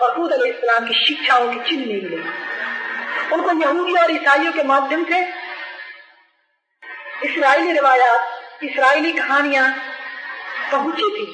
[0.03, 5.21] और हूद की शिक्षाओं की चिन्ह नहीं मिलेगी उनको यहूदी और ईसाइयों के माध्यम से
[7.25, 8.21] इसराइली रिवायात,
[8.63, 9.69] इसराइली कहानियाँ
[10.73, 11.27] पहुँची थी,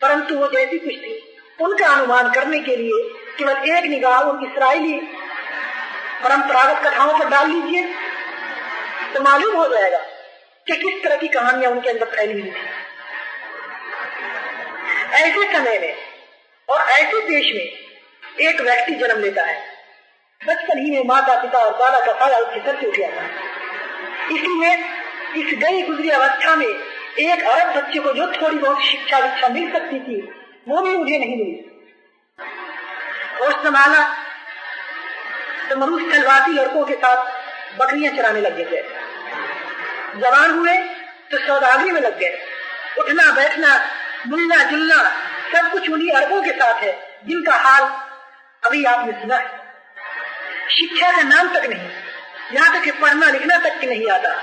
[0.00, 1.18] परंतु वो जैसी कुछ थी।
[1.58, 3.02] उनका अनुमान करने के लिए
[3.38, 5.00] केवल एक निगाह उन इसराइली
[6.22, 7.84] परंपरागत कथाओं पर डाल लीजिए
[9.14, 9.98] तो मालूम हो जाएगा
[10.66, 12.68] कि किस तरह की कहानियाँ उनके अंदर फैली हुई थी।
[15.20, 15.94] ऐसे समय में
[16.68, 19.58] और ऐसे देश में एक व्यक्ति जन्म लेता है।
[20.40, 23.28] बचपन ही में माता पिता और दादा का सारा उसके सर से उठ जाता है।
[24.32, 24.74] इसलिए
[25.36, 29.72] इस गई गुजरी अवस्था में एक अरब बच्चे को जो थोड़ी बहुत शिक्षा विक्षा मिल
[29.72, 30.20] सकती थी,
[30.68, 31.56] वो भी मुझे नहीं मिली।
[33.42, 34.00] और संभाला
[35.70, 38.82] तो मनुष्य स्थलवासी लड़कों के साथ बकरियाँ चराने लग गए
[40.16, 40.76] जवान हुए
[41.30, 42.38] तो सौदागरी में लग गए।
[42.98, 43.68] उठना, बैठना,
[44.28, 45.02] मिलना, जुलना,
[45.52, 46.92] सब कुछ उन्हीं अरबों के साथ है,
[47.26, 47.82] जिनका हाल
[48.62, 49.48] अभी आपने सुना है।
[50.70, 51.88] शिक्षा का नाम तक नहीं,
[52.52, 54.34] यहाँ तक कि पढ़ना, लिखना तक नहीं आता।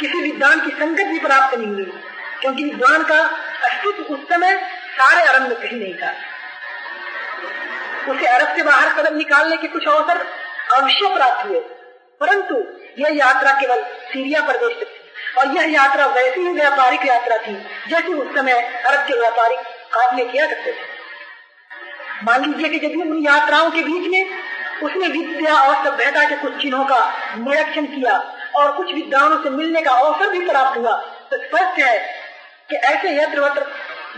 [0.00, 1.92] किसी विद्वान की संगत भी प्राप्त नहीं हुई,
[2.40, 3.18] क्योंकि विद्वान का
[3.64, 4.56] अस्तित्व उस समय
[4.92, 6.12] सारे अरब में कहीं नहीं था।
[8.08, 10.26] उसे अरब से बाहर कदम निकालने के कुछ अवसर
[10.72, 11.58] अवश्य प्राप्त हुए।
[12.20, 12.56] परंतु
[12.98, 17.54] यह यात्रा केवल सीरिया प्रदेश तक और यह यात्रा वैसी ही व्यापारिक यात्रा थी
[17.88, 18.52] जैसे उस समय
[18.86, 19.60] अरब के व्यापारिक
[19.94, 20.90] काफले किया करते थे।
[22.24, 24.42] मान लीजिए कि जब उन यात्राओं के बीच में
[24.82, 27.00] उसने विद्या और सभ्यता के कुछ चिन्हों का
[27.36, 28.18] निरीक्षण किया
[28.56, 30.92] और कुछ विद्वानों से मिलने का अवसर भी प्राप्त हुआ
[31.30, 31.98] तो स्पष्ट है
[32.70, 33.66] कि ऐसे यत्र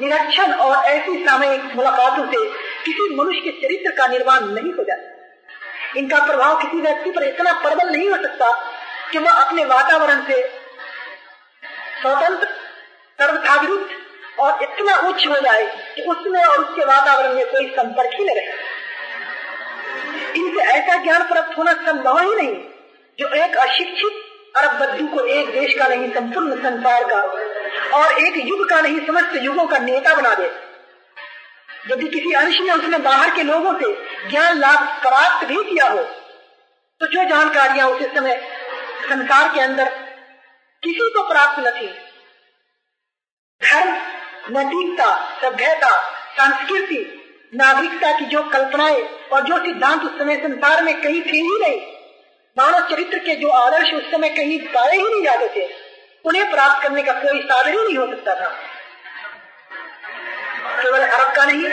[0.00, 2.44] निरीक्षण और ऐसी सामयिक मुलाकातों से
[2.84, 5.13] किसी मनुष्य के चरित्र का निर्माण नहीं हो जाता।
[5.96, 8.50] इनका प्रभाव किसी व्यक्ति पर इतना प्रबल नहीं हो सकता
[9.12, 10.42] कि वह अपने वातावरण से
[12.02, 12.46] स्वतंत्र
[13.18, 13.54] सर्वथा
[14.40, 18.28] और इतना उच्च हो जाए कि उसमें और उसके वातावरण में कोई संपर्क ही न
[18.28, 18.72] रहे।
[20.36, 22.54] इनसे ऐसा ज्ञान प्राप्त होना संभव ही नहीं
[23.18, 24.22] जो एक अशिक्षित
[24.56, 27.20] अरब बद्दू को एक देश का नहीं, संपूर्ण संसार का
[27.98, 30.50] और एक युग का नहीं, समस्त युगों का नेता बना दे।
[31.90, 33.92] यदि किसी अंश में उसने बाहर के लोगों से
[34.30, 36.02] ज्ञान लाभ प्राप्त भी किया हो
[37.00, 38.36] तो जो जानकारियाँ उस समय
[39.08, 39.88] संसार के अंदर
[40.82, 41.86] किसी को प्राप्त न थी,
[43.62, 43.90] धर्म,
[44.50, 45.08] नैतिकता,
[45.40, 45.90] सभ्यता,
[46.32, 46.98] संस्कृति,
[47.52, 51.80] नागरिकता की जो कल्पनाएँ और जो सिद्धांत उस समय संसार में कहीं थे ही नहीं,
[52.56, 55.68] मानव चरित्र के जो आदर्श उस समय कहीं पाए ही नहीं जाते थे,
[56.24, 58.52] उन्हें प्राप्त करने का कोई साधन ही नहीं हो सकता था।
[60.82, 61.64] केवल अरब का नहीं,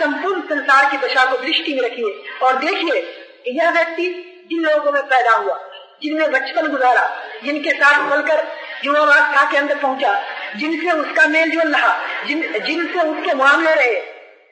[0.00, 5.02] संपूर्ण संसार की दशा को दृष्टि में रखिए और देखिए, यह व्यक्ति जिन लोगों में
[5.02, 5.58] पैदा हुआ,
[6.02, 8.46] जिनने बचपन गुजारा, जिनके साथ पलकर
[8.84, 10.22] युवावस्था के अंदर पहुँचा,
[10.56, 14.00] जिनसे उसका मेल जोल रहा, जिन, जिनसे उसके मामले रहे,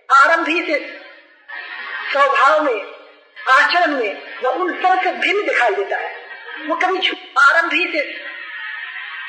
[0.09, 1.01] आरंभ ही से
[2.12, 2.83] स्वभाव में,
[3.49, 6.14] आचरण में, वह उन सबसे भिन्न दिखाई देता है।
[6.66, 8.01] वो कभी आरंभ ही से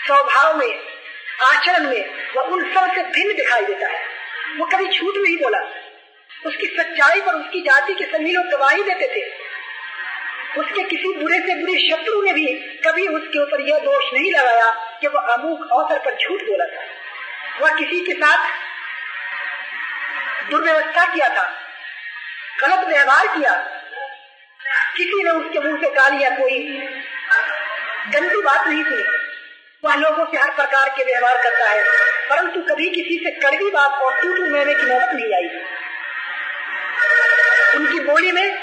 [0.08, 0.80] स्वभाव में,
[1.42, 4.09] आचरण में, वह उन सबसे भिन्न दिखाई देता है।
[4.58, 5.60] वो कभी झूठ नहीं बोला।
[6.44, 9.24] उसकी सच्चाई पर उसकी जाति के सभी लोग गवाही देते थे।
[10.60, 12.46] उसके किसी बुरे से बुरे शत्रु ने भी
[12.86, 14.70] कभी उसके ऊपर यह दोष नहीं लगाया
[15.02, 16.86] कि वह अमुक अवसर पर झूठ बोला था।
[17.62, 18.48] वह किसी के साथ
[20.50, 21.44] दुर्व्यवस्था किया था,
[22.62, 23.54] गलत व्यवहार किया।
[24.96, 26.58] किसी ने उसके मुँह से गालियाँ कोई
[28.14, 29.04] गंदी बात नहीं थी
[29.84, 31.84] वह लोगों से हर प्रकार के व्यवहार करता है।
[32.30, 35.48] परंतु कभी किसी से कड़वी बात और तू तू मैंने की नौबत नहीं आई
[37.76, 38.58] उनकी बोली में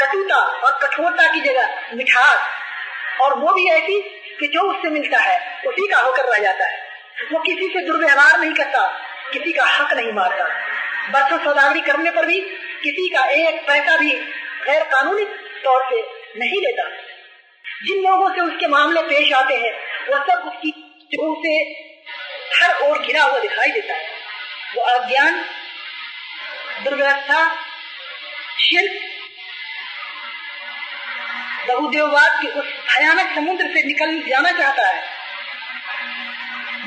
[0.00, 2.38] कटुता और कठोरता की जगह मिठास,
[3.20, 4.00] और वो भी ऐसी
[4.40, 6.78] कि जो उससे मिलता है, उसी का होकर रह जाता है।
[7.32, 8.82] वो किसी से दुर्व्यवहार नहीं करता,
[9.32, 10.44] किसी का हक नहीं मारता।
[11.12, 12.40] बरसों सौदागरी करने पर भी
[12.82, 14.10] किसी का एक पैसा भी
[14.66, 15.24] गैर कानूनी
[15.64, 16.00] तौर से
[16.38, 16.88] नहीं लेता।
[17.84, 19.72] जिन लोगों से उसके मामले पेश आते हैं
[20.08, 20.72] वह सब उसकी
[21.14, 21.56] से
[22.56, 24.04] हर ओर घिरा हुआ दिखाई देता है।
[24.76, 25.44] वो अज्ञान,
[26.84, 27.40] दुर्व्यवस्था,
[28.60, 29.02] शिल्प,
[31.68, 35.02] बहुदेववाद के उस भयानक समुद्र से निकल जाना चाहता है,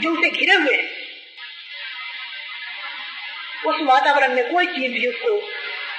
[0.01, 0.77] जो उसे घिरे हुए
[3.65, 5.37] उस वातावरण में कोई चीज़ भी उसको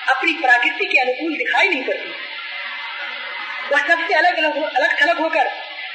[0.08, 2.14] अपनी प्राकृति के अनुकूल दिखाई नहीं पड़ती।
[3.72, 5.46] वह सबसे अलग अलग अलग थलग होकर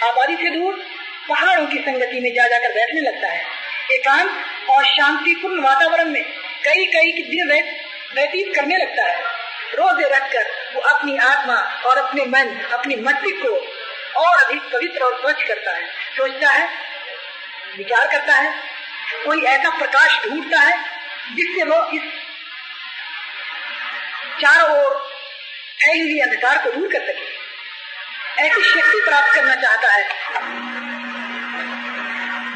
[0.03, 0.85] आबादी से दूर
[1.29, 3.54] पहाड़ों की संगति में जा जाकर बैठने लगता है।
[3.91, 6.23] एकांत और शांतिपूर्ण वातावरण में
[6.65, 7.51] कई कई दिन
[8.13, 9.19] व्यतीत करने लगता है।
[9.73, 15.19] रोज़े रखकर वो अपनी आत्मा और अपने मन, अपनी मस्तिष्क को और अधिक पवित्र और
[15.21, 16.69] स्वच्छ करता है। सोचता है,
[17.77, 18.53] विचार करता है,
[19.25, 20.77] कोई ऐसा प्रकाश ढूंढता है
[21.35, 22.01] जिससे वो इस
[24.41, 24.93] चारों ओर
[25.75, 31.04] फैली हुई अंधकार को दूर कर सके। ऐसी शक्ति प्राप्त करना चाहता है।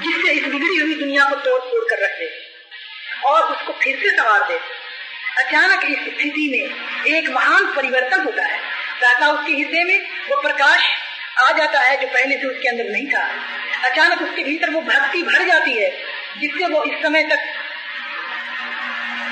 [0.02, 2.30] जिससे इस बिगड़ी हुई दुनिया को तोड़ फोड़ कर रख दे
[3.26, 4.60] और उसको फिर से संवार दे।
[5.40, 8.60] अचानक इस स्थिति में एक महान परिवर्तन होता है।
[9.02, 10.88] दाता उसके हृदय में वो प्रकाश
[11.40, 13.24] आ जाता है जो पहले से उसके अंदर नहीं था।
[13.90, 15.90] अचानक उसके भीतर वो भक्ति भर जाती है,
[16.40, 17.40] जिससे वो इस समय तक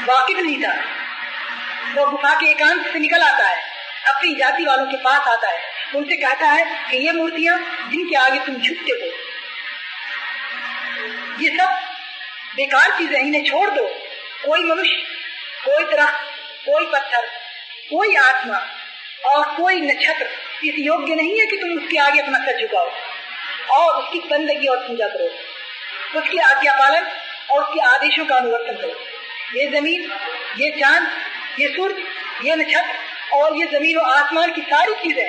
[0.10, 0.73] वाकिफ नहीं था।
[1.95, 3.62] वो गुफा के एकांत से निकल आता है,
[4.08, 5.62] अपनी जाति वालों के पास आता है।
[5.95, 7.58] उनसे कहता है कि ये मूर्तियाँ
[7.91, 9.12] जिनके आगे तुम झुकते हो
[11.41, 11.69] ये सब
[12.56, 13.88] बेकार चीज़ें इन्हें छोड़ दो।
[14.45, 15.02] कोई मनुष्य,
[15.65, 16.12] कोई तरह
[16.65, 17.26] कोई पत्थर,
[17.89, 18.58] कोई आत्मा
[19.26, 20.28] और कोई नक्षत्र,
[20.65, 22.89] इस योग्य नहीं है कि तुम उसके आगे अपना सर झुकाओ
[23.78, 25.30] और उसकी बंदगी और पूजा करो।
[26.19, 27.08] उसकी आज्ञा पालन
[27.50, 30.12] और उसके आदेशों का अनुवर्तन करो। ये ज़मीन,
[30.58, 31.08] ये चाँद,
[31.60, 32.04] ये सूर्य,
[32.45, 35.26] ये नक्षत्र और ये ज़मीन और आसमान की सारी चीज़ें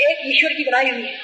[0.00, 1.18] एक ईश्वर की बनाई हुई है।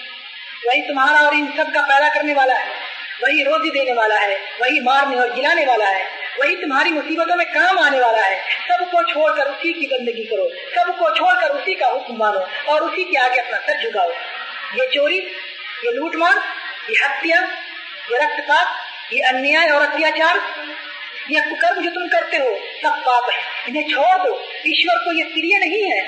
[0.66, 2.75] वही तुम्हारा और इन सब का पैदा करने वाला है।
[3.24, 6.04] वही रोजी देने वाला है, वही मारने और गिलाने वाला है,
[6.40, 11.14] वही तुम्हारी मुसीबतों में काम आने वाला है। सबको छोड़कर उसी की बंदगी करो सबको
[11.14, 14.10] छोड़कर उसी का हुक्म मानो और उसी के आगे अपना सर झुकाओ।
[14.74, 15.18] ये चोरी,
[15.84, 16.42] ये लूटमार,
[16.90, 17.40] ये हत्या,
[18.10, 18.76] ये रक्तपात,
[19.12, 20.40] ये अन्याय और अत्याचार,
[21.30, 25.24] ये कुकर्म जो तुम करते हो, सब पाप है। इन्हें छोड़ दो। ईश्वर को ये
[25.24, 26.06] प्रिय नहीं है।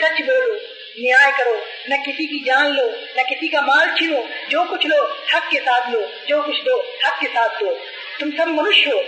[0.00, 4.64] सच बोलो न्याय करो, न किसी की जान लो, न किसी का माल छीनो, जो
[4.64, 7.80] कुछ लो, हक के साथ लो, जो कुछ दो, हक के साथ दो।
[8.20, 9.04] तुम सब मनुष्य हो।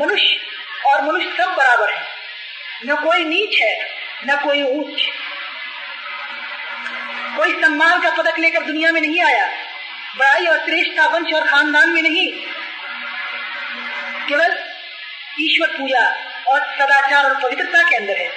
[0.00, 0.40] मनुष्य
[0.86, 2.06] और मनुष्य सब बराबर है।
[2.86, 3.88] न कोई नीच है,
[4.26, 5.02] न कोई ऊंच।
[7.36, 9.46] कोई सम्मान का पदक लेकर दुनिया में नहीं आया।
[10.18, 12.32] बड़ाई और श्रेष्ठता वंश और खानदान में नहीं।
[14.28, 14.58] केवल
[15.40, 16.16] ईश्वर पूजा
[16.48, 18.28] और सदाचार और पवित्रता के अंदर है।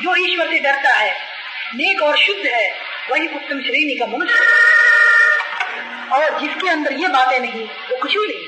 [0.00, 1.29] जो ईश्वर से डरता है
[1.74, 2.70] नेक और शुद्ध है,
[3.10, 4.34] वही उत्तम श्रेणी का मनुष्य
[6.12, 8.46] और जिसके अंदर ये बातें नहीं, वो कुछ नहीं।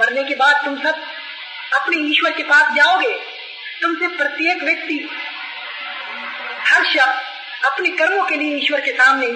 [0.00, 1.02] मरने के बाद तुम सब
[1.74, 3.12] अपने ईश्वर के पास जाओगे।
[3.82, 5.10] तुमसे प्रत्येक व्यक्ति
[6.60, 9.26] हर शब्द अपने कर्मों के लिए ईश्वर के सामने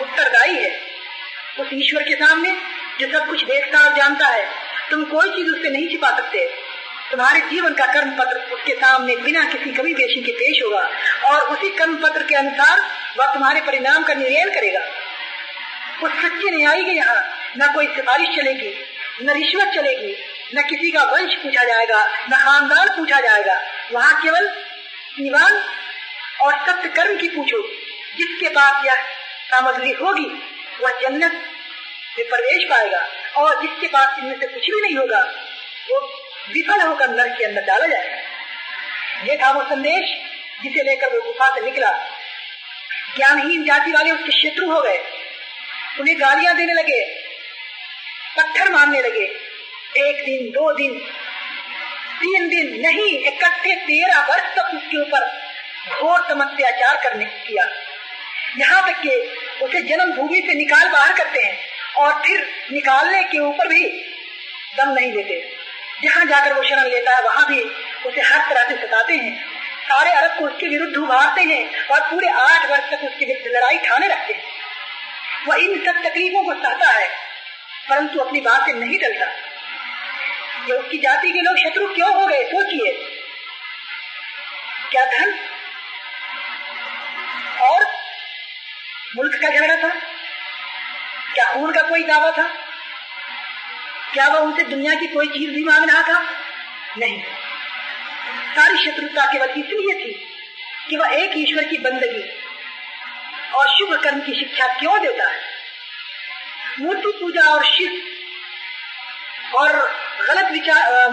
[0.00, 0.80] उत्तरदायी है।
[1.60, 2.56] उस ईश्वर के सामने
[3.00, 4.50] जो सब कुछ देखता और जानता है,
[4.90, 6.61] तुम कोई चीज़ उससे नहीं छिपा सकते।
[7.12, 10.82] तुम्हारे जीवन का कर्म पत्र उसके सामने बिना किसी कमी पेशी के पेश होगा
[11.28, 12.80] और उसी कर्म पत्र के अनुसार
[13.18, 14.80] वह तुम्हारे परिणाम का निर्णय करेगा।
[16.02, 17.16] उस सच्चे न्यायी के यहाँ
[17.58, 18.72] न कोई सिफारिश चलेगी,
[19.22, 20.14] न रिश्वत चलेगी,
[20.54, 22.00] न किसी का वंश पूछा जाएगा,
[22.30, 23.60] न खानदान पूछा जाएगा।
[23.92, 24.50] वहाँ केवल
[25.20, 25.62] निवान
[26.42, 27.62] और सत्य कर्म की पूछो।
[28.16, 28.94] जिसके पास यह
[29.50, 30.26] सामग्री होगी,
[30.82, 31.32] वह जन्नत
[32.18, 33.06] में प्रवेश पाएगा
[33.36, 35.20] और जिसके पास इनमें से कुछ भी नहीं होगा,
[35.90, 36.00] वो
[36.48, 38.20] विफल होकर नर के अंदर डाला जाएगा
[39.22, 40.14] ये था वो संदेश
[40.62, 41.90] जिसे लेकर वो गुफा से निकला।
[43.16, 44.98] ज्ञानहीन जाति वाले उसके शत्रु हो गए।
[46.00, 47.00] उन्हें गालियाँ देने लगे,
[48.36, 49.24] पत्थर मारने लगे।
[50.00, 50.98] एक दिन, दो दिन,
[52.20, 55.26] तीन दिन नहीं, इकट्ठे तेरह वर्ष तक उसके ऊपर
[55.92, 57.68] घोर तमत्याचार करने किया।
[58.58, 59.16] यहाँ तक के
[59.64, 61.58] उसे जन्म भूमि से निकाल बाहर करते हैं
[61.96, 63.86] और फिर निकालने के ऊपर भी
[64.78, 65.51] दम नहीं देते।
[66.02, 67.60] जहाँ जाकर वो शरण लेता है, वहाँ भी
[68.06, 72.28] उसे हर तरह से सताते हैं। सारे अरब को उसके विरुद्ध उभारते हैं और पूरे
[72.28, 74.42] आठ वर्ष तक उसके विरुद्ध लड़ाई ठाने रखते हैं।
[75.48, 77.08] वह इन सब तकलीफों को सहता है,
[77.88, 79.26] परंतु अपनी बात से नहीं टलता।
[80.68, 82.92] ये उसकी जाति के लोग शत्रु क्यों हो गए, सोचिए।
[84.90, 85.38] क्या धन?
[87.60, 87.86] और?
[89.16, 89.94] मुल्क का झगड़ा था?
[91.34, 92.61] क्या खून का कोई दावा था?
[94.12, 96.30] क्या वह उनसे दुनिया की कोई चीज़ भी मांग रहा था?
[96.98, 97.22] नहीं।
[98.56, 100.28] सारी शत्रुता केवल इसलिए थी
[100.90, 102.42] कि वह एक ईश्वर की बंदगी
[103.54, 105.40] और शुभ कर्म की शिक्षा क्यों देता है?
[106.80, 108.02] मूर्ति पूजा और शिव
[109.56, 109.96] और
[110.28, 111.10] गलत विचार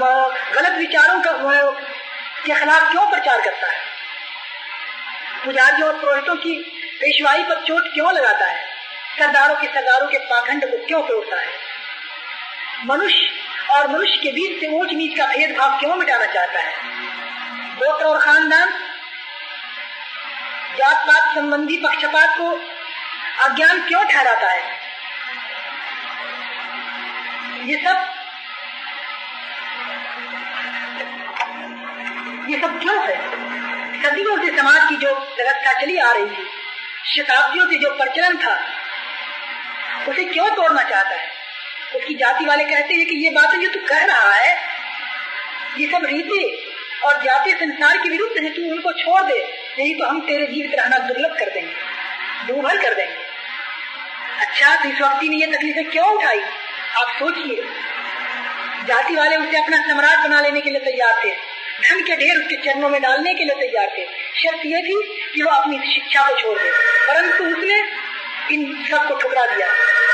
[0.54, 1.32] गलत विचारों का
[2.46, 3.80] के खिलाफ क्यों प्रचार करता है?
[5.46, 6.54] पुजारियों और पुरोहितों की
[7.02, 8.66] पेशवाई पर चोट क्यों लगाता है?
[9.20, 11.69] सरदारों के सरदारों के पाखंड को क्यों तोड़ता है?
[12.86, 13.30] मनुष्य
[13.72, 16.74] और मनुष्य के बीच से ऊंच नीच का भेदभाव क्यों मिटाना चाहता है?
[17.76, 18.70] गोत्र और खानदान
[20.78, 22.52] जात पात संबंधी पक्षपात को
[23.44, 24.64] अज्ञान क्यों ठहराता है?
[27.66, 28.16] ये सब
[32.50, 33.16] ये सब क्यों है?
[34.04, 36.48] सदियों से समाज की जो व्यवस्था चली आ रही थी,
[37.16, 38.56] शताब्दियों से जो प्रचलन था,
[40.08, 41.29] उसे क्यों तोड़ना चाहता है?
[41.96, 44.58] उसकी जाति वाले कहते हैं कि ये बात जो तू कह रहा है,
[45.78, 46.74] ये सब रीति
[47.06, 50.80] और जाति संसार के विरुद्ध है, तू उनको छोड़ दे। नहीं तो हम तेरे जीवित
[50.80, 51.74] रहना दुर्लभ कर देंगे
[52.48, 53.30] दूभर कर देंगे।
[54.40, 56.40] अच्छा तो इस वक्त ने ये तकलीफें क्यों उठाई?
[56.98, 57.56] आप सोचिए।
[58.88, 61.32] जाति वाले उसे अपना सम्राट बना लेने के लिए तैयार थे।
[61.84, 64.06] धन के ढेर उसके चरणों में डालने के लिए तैयार थे।
[64.42, 66.72] शर्त यह थी कि वो अपनी शिक्षा को छोड़ दे।
[67.08, 67.76] परंतु उसने
[68.54, 69.68] इन सबको ठुकरा दिया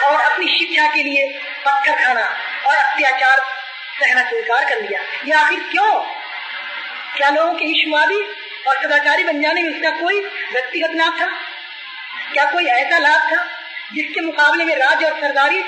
[0.08, 2.26] और अपनी शिक्षा के लिए पत्थर खाना
[2.68, 3.40] और अत्याचार
[4.00, 5.92] सहना स्वीकार कर लिया। यह आखिर क्यों?
[7.18, 8.22] क्या लोगों के ईश्ववादी
[8.68, 10.20] और सदाचारी बन जाने में उसका कोई
[10.54, 11.26] व्यक्तिगत लाभ था?
[12.34, 13.44] क्या कोई ऐसा लाभ था
[13.94, 15.60] जिसके मुकाबले में राज्य और सरदारी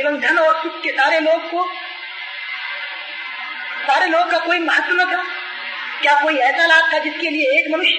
[0.00, 1.64] एवं धन और सुख के सारे लोग को,
[3.86, 5.22] सारे लोग का कोई महत्व न था?
[6.02, 7.98] क्या कोई ऐसा लाभ था जिसके लिए एक मनुष्य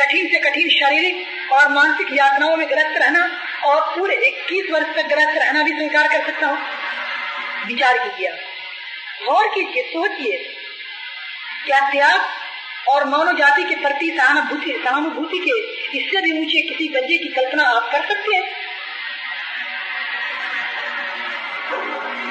[0.00, 3.30] कठिन से कठिन शारीरिक और मानसिक यातनाओं में ग्रस्त रहना
[3.64, 6.58] और पूरे 21 वर्ष तक ग्रस्त रहना भी स्वीकार कर सकता हूँ।
[7.66, 8.28] विचार कीजिए
[9.24, 10.36] गौर कीजिए, सोचिए।
[11.66, 12.26] क्या त्याग
[12.88, 15.60] और मानव जाति के प्रति सहानुभूति सहानुभूति के
[15.98, 18.68] इससे भी ऊँचे किसी दर्जे की कल्पना आप कर सकते हैं?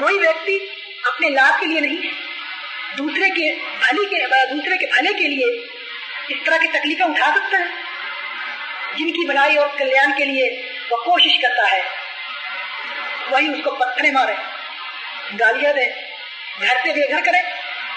[0.01, 0.57] कोई व्यक्ति
[1.05, 2.09] अपने लाभ के लिए नहीं,
[2.97, 4.25] दूसरे के भले के
[4.55, 5.69] दूसरे के भले के लिए
[6.31, 7.67] इस तरह की तकलीफें उठा सकता है।
[8.97, 11.81] जिनकी भलाई और कल्याण के लिए वह कोशिश करता है।
[13.31, 14.37] वही उसको पत्थरे मारे।
[15.33, 15.85] गालियाँ दे,
[16.59, 17.41] घर से बेघर करे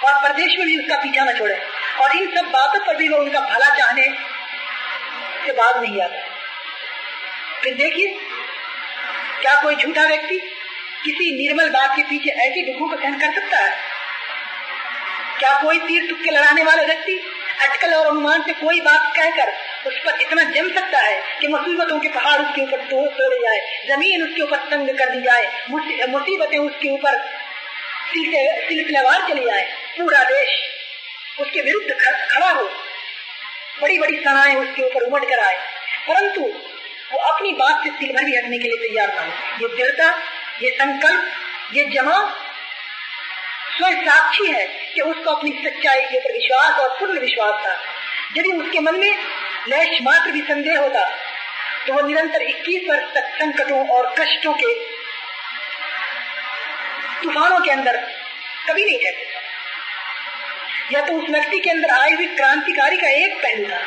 [0.05, 1.55] और प्रदेश में भी उसका पीछा न छोड़े।
[2.03, 4.03] और इन सब बातों पर भी वो उनका भला चाहने
[5.47, 6.18] से बात नहीं आता।
[7.62, 8.20] फिर देखिए,
[9.43, 10.36] क्या कोई झूठा व्यक्ति
[11.05, 13.78] किसी निर्मल बात के पीछे ऐसी दुखों को सहन कर सकता है?
[15.38, 17.12] क्या कोई तीर तुक्के लड़ाने वाले व्यक्ति
[17.62, 19.53] अटकल और अनुमान से कोई बात कहकर
[19.87, 24.22] उस पर इतना जम सकता है कि मुसीबतों के पहाड़ उसके ऊपर तोड़े जाए, ज़मीन
[24.22, 27.18] उसके ऊपर तंग कर दी जाए मुसीबतें उसके ऊपर
[28.09, 29.62] सिलसिलेवार चली जाए,
[29.99, 30.59] पूरा देश
[31.41, 31.91] उसके विरुद्ध
[32.31, 32.64] खड़ा हो।
[33.83, 35.57] बड़ी बड़ी सनाएँ उसके ऊपर उमड़ कर आए।
[36.09, 36.41] परंतु
[37.12, 40.09] वो अपनी बात से सिल भर भी हटने के लिए तैयार ना हो। ये दृढ़ता,
[40.62, 41.31] ये संकल्प,
[41.74, 42.18] ये जमा
[43.76, 47.74] स्वयं साक्षी है कि उसको अपनी सच्चाई के ऊपर विश्वास और पूर्ण विश्वास था।
[48.37, 49.16] यदि उसके मन में
[49.69, 51.05] लैश मात्र भी संदेह होता
[51.87, 54.73] तो वो निरंतर 21 वर्ष तक संकटों और कष्टों के
[57.23, 57.97] तूफानों के अंदर
[58.69, 59.29] कभी नहीं ठहरते।
[60.95, 63.81] या तो उस व्यक्ति के अंदर आई हुई क्रांतिकारी का एक पहलू था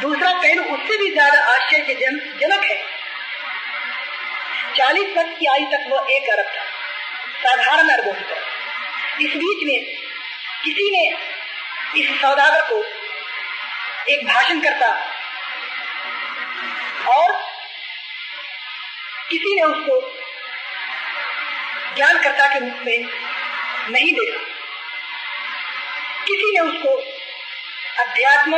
[0.00, 2.76] दूसरा पहलू उससे भी ज़्यादा आश्चर्य जन, जनक है।
[4.76, 6.64] चालीस वर्ष की आयु तक वो एक अरब था
[7.42, 9.78] साधारण अरबों की तरह। इस बीच में
[10.64, 11.04] किसी ने
[12.00, 12.82] इस सौदागर को
[14.10, 14.88] एक भाषण करता।
[17.12, 17.32] और
[19.30, 20.00] किसी ने उसको
[21.96, 22.98] ज्ञानकर्ता के रूप में
[23.90, 24.40] नहीं देखा।
[26.24, 26.90] किसी ने उसको
[28.02, 28.54] अध्यात्म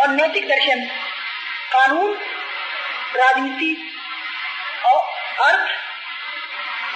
[0.00, 0.84] और नैतिक दर्शन,
[1.72, 2.14] कानून,
[3.16, 3.94] राजनीति
[4.84, 5.00] और
[5.44, 5.70] अर्थ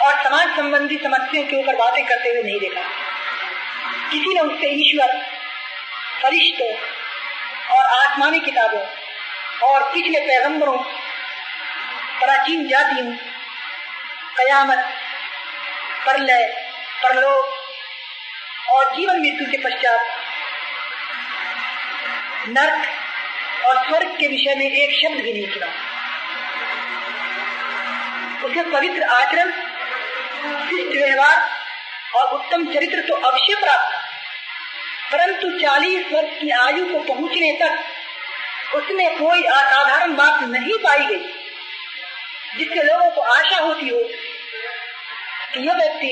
[0.03, 2.81] और समाज संबंधी समस्याओं के ऊपर बातें करते हुए नहीं देखा।
[4.11, 5.27] किसी ने उससे ईश्वर,
[6.23, 6.96] फरिश्तों
[7.71, 8.81] और आसमानी किताबों
[9.69, 10.79] और पिछले पैगंबरों,
[12.21, 13.13] प्राचीन जातियों,
[14.39, 14.95] कयामत,
[16.07, 16.45] परलय,
[17.03, 17.55] परलोक
[18.71, 20.07] और जीवन मृत्यु के पश्चात
[22.49, 22.89] नर्क
[23.67, 25.67] और स्वर्ग के विषय में एक शब्द भी नहीं सुना।
[28.45, 29.51] उसे पवित्र आचरण,
[30.69, 31.51] शिष्ट व्यवहार
[32.15, 33.96] और उत्तम चरित्र तो अवश्य प्राप्त।
[35.13, 41.19] परंतु चालीस वर्ष की आयु को पहुँचने तक उसमें कोई असाधारण बात नहीं पाई गई,
[42.59, 43.99] जिससे लोगों को आशा होती हो
[45.53, 46.11] कि यह व्यक्ति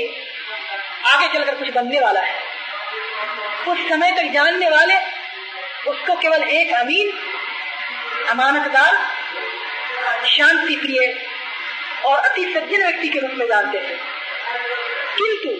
[1.06, 2.34] आगे चलकर कुछ बनने वाला है।
[3.68, 4.94] उस समय तक जानने वाले
[5.90, 7.10] उसको केवल एक अमीन,
[8.30, 8.92] अमानतदार
[10.26, 11.00] शांति प्रिय
[12.04, 13.96] और अति सज्जन व्यक्ति के रूप में जानते थे
[15.16, 15.56] किंतु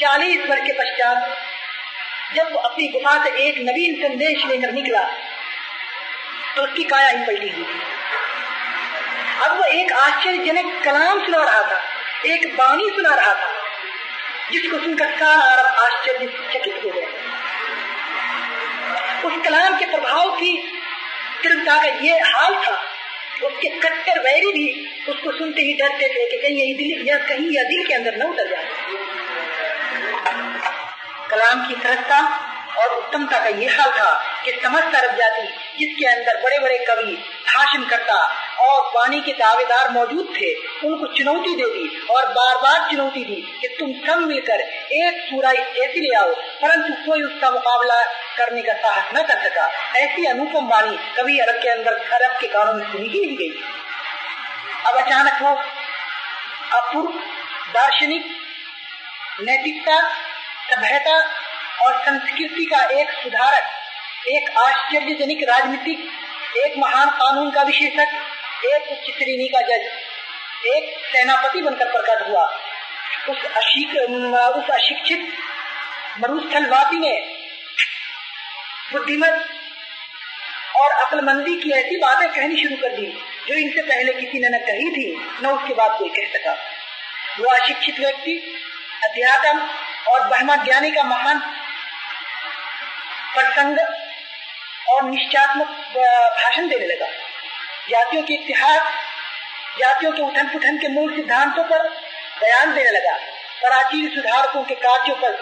[0.00, 1.36] चालीस वर्ष के पश्चात
[2.34, 5.02] जब वो अपनी गुफा से एक नवीन संदेश लेकर निकला
[6.56, 7.80] तो उसकी काया ही पलटी हुई थी।
[9.44, 11.80] अब वो एक आश्चर्यजनक कलाम सुना रहा था,
[12.26, 13.50] एक बाणी सुना रहा था,
[14.52, 17.08] जिसको सुनकर सारा अरब आश्चर्य चकित हो गया।
[19.24, 20.56] उस कलाम के प्रभाव की
[21.42, 22.74] तीव्रता का ये हाल था,
[23.44, 24.68] उसके कट्टर वैरी भी
[25.08, 28.16] उसको सुनते ही डरते थे कि कहीं यही दिल, या कहीं या दिल के अंदर
[28.16, 28.66] न उतर जाए।
[31.36, 32.18] कलाम की सरसता
[32.78, 34.10] और उत्तमता का ये हाल था
[34.44, 35.42] कि समस्त अरब जाति,
[35.78, 37.12] जिसके अंदर बड़े बड़े कवि
[37.48, 38.16] भाषण करता
[38.60, 40.52] और वाणी के दावेदार मौजूद थे,
[40.86, 44.60] उनको चुनौती दे दी और बार बार चुनौती दी कि तुम सब मिलकर
[44.96, 46.32] एक सूरा ऐसी ले आओ,
[46.62, 48.02] परंतु कोई उसका मुकाबला
[48.38, 49.66] करने का साहस न कर सका।
[49.98, 53.50] ऐसी अनुपम वाणी कभी अरब के अंदर, अरब के कानों में सुनी ही नहीं गई।
[54.86, 55.54] अब अचानक वो
[56.80, 57.12] अपूर्व,
[57.72, 58.24] दार्शनिक,
[59.40, 59.98] नैतिकता
[60.70, 61.16] सभ्यता
[61.82, 63.64] और संस्कृति का एक सुधारक,
[64.28, 66.08] एक आश्चर्यजनक राजनीतिक,
[66.56, 68.14] एक महान कानून का विशेषक,
[68.64, 69.84] एक उच्च श्रेणी का जज,
[70.66, 72.44] एक सेनापति बनकर प्रकट हुआ।
[73.30, 73.90] उस अशिक,
[74.56, 75.32] उस अशिक्षित
[76.20, 77.12] मरुस्थलवासी ने
[78.92, 79.48] बुद्धिमत
[80.76, 83.06] और अकलमंदी की ऐसी बातें कहनी शुरू कर दी,
[83.48, 86.52] जो इनसे पहले किसी ने न कही थी, न उसके बाद कोई कह सका।
[87.38, 88.38] वो अशिक्षित व्यक्ति,
[89.04, 89.58] अध्यात्म
[90.08, 91.38] और ब्रह्मा ज्ञानी का महान
[93.34, 93.78] प्रसंग
[94.88, 95.68] और निश्चात्मक
[96.36, 97.06] भाषण देने लगा।
[97.90, 98.92] जातियों के इतिहास
[99.78, 101.88] जातियों के उठन पुठन के मूल सिद्धांतों पर
[102.40, 103.16] बयान देने लगा।
[103.60, 105.36] प्राचीन सुधारकों के कार्यों पर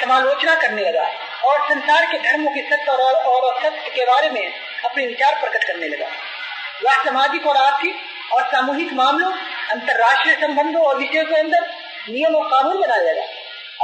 [0.00, 1.02] समालोचना करने लगा
[1.44, 4.52] और संसार के धर्मों के सत्य और, और असत्य के बारे में
[4.84, 6.06] अपने विचार प्रकट करने लगा।
[6.84, 9.32] वह सामाजिक और आर्थिक और सामूहिक मामलों
[9.70, 11.68] अंतर्राष्ट्रीय संबंधों और विषयों के अंदर
[12.10, 13.24] नियम और कानून बनाया जाएगा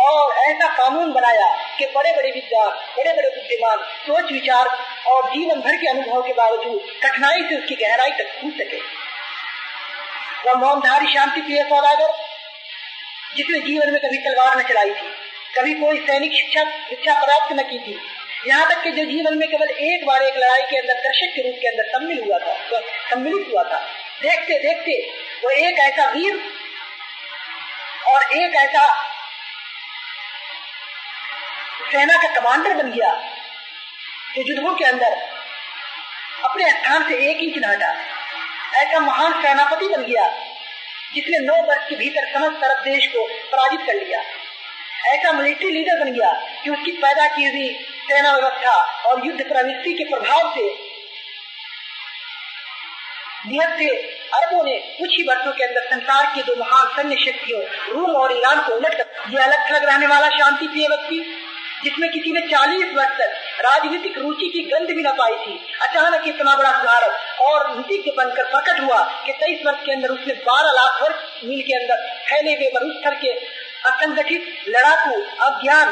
[0.03, 1.47] और ऐसा कानून बनाया
[1.79, 4.67] कि बड़े बड़े विद्वान बड़े बड़े बुद्धिमान, सोच, विचार
[5.07, 8.81] और जीवन भर के अनुभव के बावजूद कठिनाई से उसकी गहराई तक पूछ सके।
[10.47, 12.13] वह मौनधारी शांति प्रिय सौदागर,
[13.37, 15.09] जिसने जीवन में कभी तलवार न चलाई थी,
[15.57, 17.99] कभी कोई सैनिक शिक्षा शिक्षा प्राप्त न की थी,
[18.47, 21.43] यहाँ तक कि जो जीवन में केवल एक बार एक लड़ाई के अंदर दर्शक के
[21.43, 22.55] रूप के अंदर सम्मिल हुआ था,
[23.11, 23.81] सम्मिलित हुआ था
[24.23, 24.93] देखते देखते
[25.43, 26.37] वो एक ऐसा वीर
[28.09, 28.87] और एक ऐसा
[31.91, 33.15] सेना का कमांडर बन गया
[34.37, 35.13] जो युद्धों के अंदर
[36.45, 37.93] अपने स्थान से एक इंच हटा
[38.77, 40.27] ऐसा महान सेनापति बन गया
[41.15, 44.21] जिसने नौ वर्ष के भीतर समस्त तरफ़ देश को पराजित कर लिया।
[45.07, 46.33] ऐसा मिलिट्री लीडर बन गया
[46.65, 47.69] कि उसकी पैदा की हुई
[48.09, 48.75] सेना व्यवस्था
[49.07, 50.67] और युद्ध प्रवृत्ति के प्रभाव से
[53.49, 53.89] निहत से
[54.37, 57.61] अरबों ने कुछ ही वर्षों के अंदर संसार के दो महान सैन्य शक्तियों
[57.93, 61.19] रूम और ईरान को उलट कर यह अलग थलग रहने वाला शांति प्रिय व्यक्ति,
[61.85, 66.29] जिसमें किसी ने 40 वर्ष तक राजनीतिक रुचि की गंध भी न पाई थी, अचानक
[66.29, 70.73] इतना बड़ा सुधारक और नीतिज्ञ बनकर प्रकट हुआ कि तेईस वर्ष के अंदर उसने 12
[70.79, 73.33] लाख वर्ष मील के अंदर फैले हुए मरुस्थल के
[73.91, 75.89] असंगठित लड़ाकू अज्ञान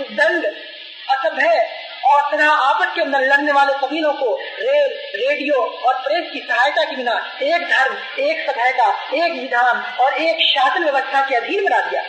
[0.00, 0.46] उद्दंड,
[1.10, 1.48] असभ्य
[2.04, 6.84] और सदा आपस के अंदर लड़ने वाले कबीलों को रेल, रेडियो और प्रेस की सहायता
[6.84, 11.80] के बिना एक धर्म, एक सभ्यता, एक विधान और एक शासन व्यवस्था के अधीन बना
[11.80, 12.02] दिया।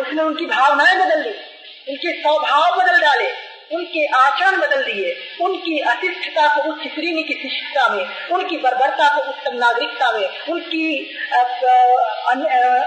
[0.00, 1.34] उसने उनकी भावनाएँ बदल दी
[1.88, 3.30] उनके स्वभाव बदल डाले,
[3.74, 9.20] उनके आचरण बदल दिए, उनकी अशिष्टता को उच्च श्रेणी की शिष्टता में, उनकी बर्बरता को
[9.22, 11.16] उत्तम नागरिकता में, उनकी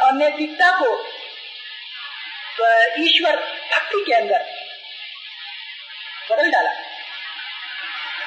[0.10, 0.94] अनैतिकता को
[3.00, 3.36] ईश्वर
[3.72, 4.46] भक्ति के अंदर
[6.32, 6.72] बदल डाला।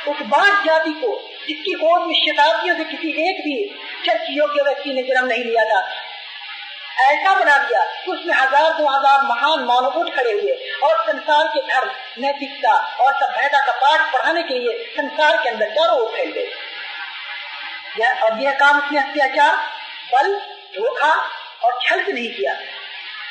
[0.09, 1.15] उस बात जाति को,
[1.47, 3.57] जिसकी गोद में शताब्दियों से किसी एक भी
[4.05, 5.81] चर्च योग्य व्यक्ति ने जन्म नहीं लिया था,
[7.03, 11.61] ऐसा बना दिया कि उसमें हज़ार दो हज़ार महान मानव खड़े हुए और संसार के
[11.67, 16.31] धर्म, नैतिकता और सभ्यता का पाठ पढ़ाने के लिए संसार के अंदर चारों ओर फैल
[16.33, 16.49] गए।
[18.23, 19.55] और यह काम उसने अत्याचार,
[20.13, 20.35] बल,
[20.75, 21.13] धोखा
[21.65, 22.55] और छल से नहीं किया,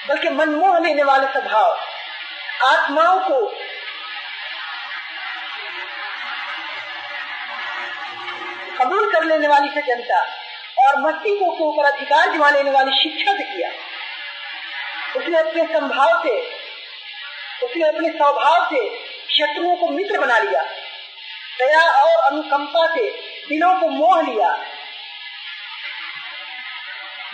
[0.07, 1.77] बल्कि मनमोह लेने वाले स्वभाव,
[2.65, 3.37] आत्माओं को
[8.79, 10.21] कबूल कर लेने वाली से जनता
[10.79, 13.69] और मस्तिष्कों के ऊपर अधिकार जमा लेने वाली शिक्षा से किया।
[15.15, 16.39] उसने अपने संभाव से,
[17.63, 18.89] उसने अपने स्वभाव से
[19.29, 20.61] शत्रुओं को मित्र बना लिया।
[21.59, 23.09] दया और अनुकंपा से
[23.49, 24.57] दिलों को मोह लिया।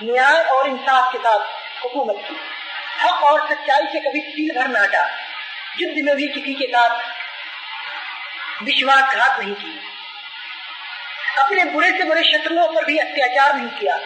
[0.04, 1.39] न्याय और इंसाफ के साथ
[1.84, 2.36] हुकूमत की।
[3.04, 5.08] हक और सच्चाई से कभी तिल भर नाटा
[5.80, 6.89] युद्ध में भी किसी के साथ
[8.64, 9.93] विश्वासघात नहीं की
[11.38, 13.98] अपने बुरे से बुरे शत्रुओं पर भी अत्याचार नहीं किया।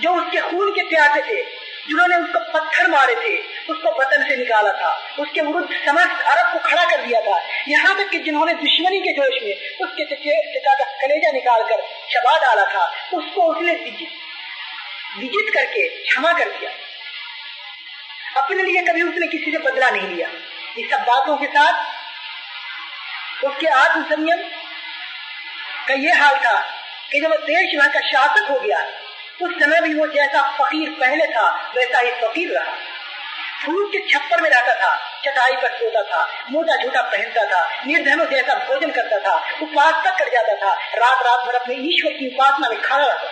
[0.00, 1.42] जो उसके खून के प्यासे थे,
[1.88, 3.36] जिन्होंने उसको पत्थर मारे थे,
[3.72, 7.96] उसको वतन से निकाला था। उसके विरुद्ध समस्त अरब को खड़ा कर दिया था। यहाँ
[7.96, 9.54] तक कि जिन्होंने दुश्मनी के जोश में
[9.86, 13.72] उसके पिता का कलेजा निकाल कर चबा डाला था, उसको उसने
[15.18, 16.70] विजित करके क्षमा कर दिया।
[18.36, 20.28] अपने लिए कभी उसने किसी से बदला नहीं लिया।
[20.78, 24.42] इस सब बातों के साथ उसके आत्म संयम
[25.90, 26.58] का ये हाल था
[27.12, 28.78] कि जब देश वहाँ का शासक हो गया,
[29.42, 32.74] उस समय भी वो जैसा फकीर पहले था, वैसा ही फकीर रहा।
[33.64, 34.90] फूल के छप्पर में रहता था,
[35.24, 36.20] चटाई पर सोता था,
[36.50, 41.26] मोटा झूठा पहनता था, निर्धनों जैसा भोजन करता था उपवास तक कर जाता था रात
[41.26, 43.28] रात भर अपने ईश्वर की उपासना में खड़ा रहता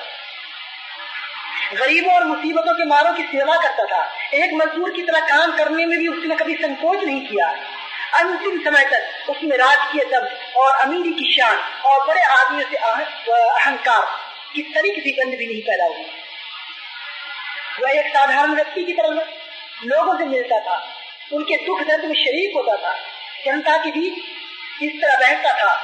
[1.75, 4.03] गरीबों और मुसीबतों के मारों की सेवा करता था।
[4.35, 7.49] एक मजदूर की तरह काम करने में भी उसने कभी संकोच नहीं किया।
[8.15, 11.57] अंतिम समय तक उसमें राजकीय शब्द और अमीरी की शान
[11.87, 14.07] और बड़े आदमियों से अहंकार
[14.55, 16.07] की तरी किसी गंध भी नहीं पैदा हुई।
[17.81, 19.09] वह एक साधारण व्यक्ति की तरह
[19.85, 20.77] लोगों से मिलता था।
[21.33, 22.95] उनके दुख दर्द में शरीक होता था।
[23.45, 25.75] जनता के बीच इस तरह बहता था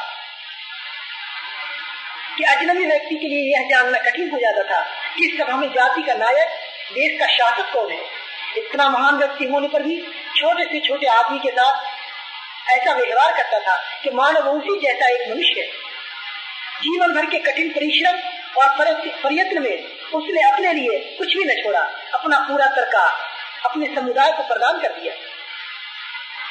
[2.36, 4.80] कि अजनबी व्यक्ति के लिए यह जानना कठिन हो जाता था
[5.16, 6.48] कि सभा में जाति का नायक,
[6.92, 8.02] देश का शासक कौन है।
[8.56, 10.00] इतना महान व्यक्ति होने पर भी
[10.36, 11.93] छोटे से छोटे आदमी के साथ
[12.66, 15.68] ऐसा व्यवहार करता था कि मानव उसी जैसा एक मनुष्य
[16.82, 18.18] जीवन भर के कठिन परिश्रम
[18.60, 18.68] और
[19.22, 19.84] प्रयत्न में
[20.14, 21.80] उसने अपने लिए कुछ भी न छोड़ा,
[22.14, 23.12] अपना पूरा सरकार
[23.64, 25.14] अपने समुदाय को प्रदान कर दिया।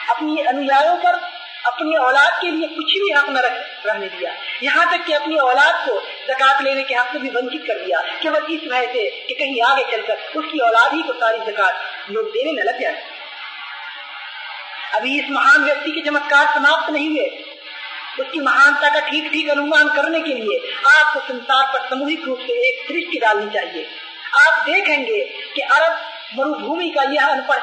[0.10, 1.16] अपनी अनुयायों पर
[1.66, 4.32] अपनी औलाद के लिए कुछ भी हक न रख रहने दिया।
[4.64, 8.02] यहाँ तक कि अपनी औलाद को जक़ात लेने के हक से भी वंचित कर दिया।
[8.22, 12.26] केवल इस वजह से कि कहीं आगे चलकर उसकी औलाद ही को सारी जक़ात लोग
[12.26, 13.13] देने न लग जाए।
[14.96, 17.28] अभी इस महान व्यक्ति के चमत्कार समाप्त नहीं हुए।
[18.20, 22.54] उसकी महानता का ठीक ठीक अनुमान करने के लिए आपको संसार पर सामूहिक रूप से
[22.68, 23.86] एक दृष्टि डालनी चाहिए।
[24.40, 25.20] आप देखेंगे
[25.56, 25.98] कि अरब
[26.40, 27.62] मरुभूमि का यह अनपढ़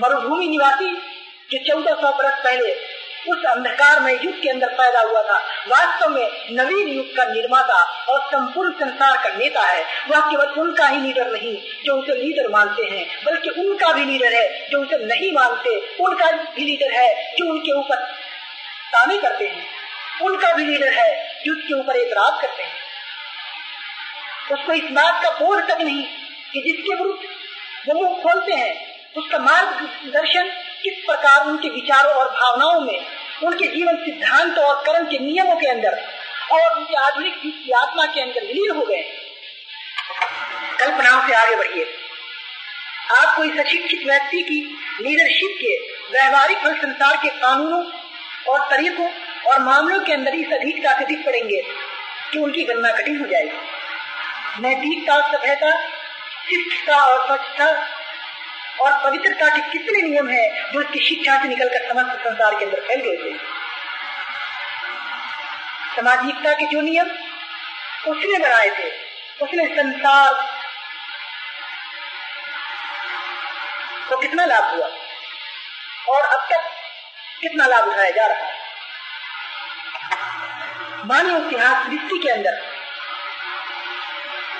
[0.00, 0.90] मरुभूमि निवासी
[1.50, 2.74] जो चौदह सौ बरस पहले
[3.28, 8.06] उस अंधकार में युग के अंदर पैदा हुआ था। वास्तव में नवीन युग का निर्माता
[8.08, 12.48] और संपूर्ण संसार का नेता है। वह केवल उनका ही लीडर नहीं, जो उसे लीडर
[12.48, 17.34] मानते हैं, बल्कि उनका भी लीडर है, जो उसे नहीं मानते। उनका भी लीडर है,
[17.38, 17.96] जो उनके ऊपर
[18.92, 19.66] ताने करते हैं।
[20.22, 22.72] उनका भी लीडर है, जो उसके ऊपर एतराज़ करते हैं।
[24.52, 26.04] उसको इस बात का बोध तक नहीं
[26.52, 27.20] कि जिसके विरुद्ध
[27.88, 33.06] वो मुँह खोलते हैं, उसका मार्गदर्शन किस प्रकार उनके विचारों और भावनाओं में,
[33.44, 36.08] उनके जीवन सिद्धांत और कर्म के नियमों के अंदर
[36.52, 39.02] और उनके आधुनिक की आत्मा के अंदर विलीन हो गए।
[40.80, 41.94] कल्पनाओं से आगे बढ़िए।
[43.16, 45.78] आपको इस अशिक्षित व्यक्ति की लीडरशिप के
[46.12, 47.84] व्यवहारिक फल संसार के कानूनों
[48.48, 49.10] और तरीकों
[49.46, 51.62] और मामलों के अंदर इस अधिकता से दिख पड़ेंगे
[52.32, 53.58] कि उनकी गणना कठिन हो जाएगी।
[54.60, 55.86] नैतिकता, सभ्यता,
[56.48, 57.93] शिष्टता और स्वच्छता
[58.80, 62.80] और पवित्रता के कितने नियम है जो उसकी शिक्षा से निकलकर समस्त संसार के अंदर
[62.80, 63.38] फैल गए थे?
[65.96, 67.06] सामाजिकता के जो नियम,
[68.10, 68.90] उसने बनाए थे।
[69.42, 70.34] उसने संसार
[74.08, 74.86] को कितना लाभ हुआ?
[76.08, 76.70] और अब तक
[77.40, 78.64] कितना लाभ उठाया जा रहा है?
[81.04, 82.74] मानव इतिहास दृष्टि के अंदर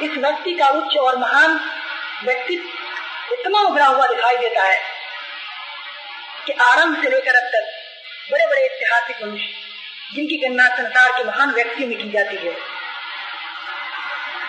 [0.03, 1.71] इस व्यक्ति का उच्च और महान
[2.25, 2.84] व्यक्तित्व
[3.33, 4.79] इतना उभरा हुआ दिखाई देता है
[6.47, 7.65] कि आरंभ से लेकर अब तक
[8.31, 9.49] बड़े बड़े ऐतिहासिक मनुष्य,
[10.15, 12.55] जिनकी गणना संसार के महान व्यक्तियों में की जाती है,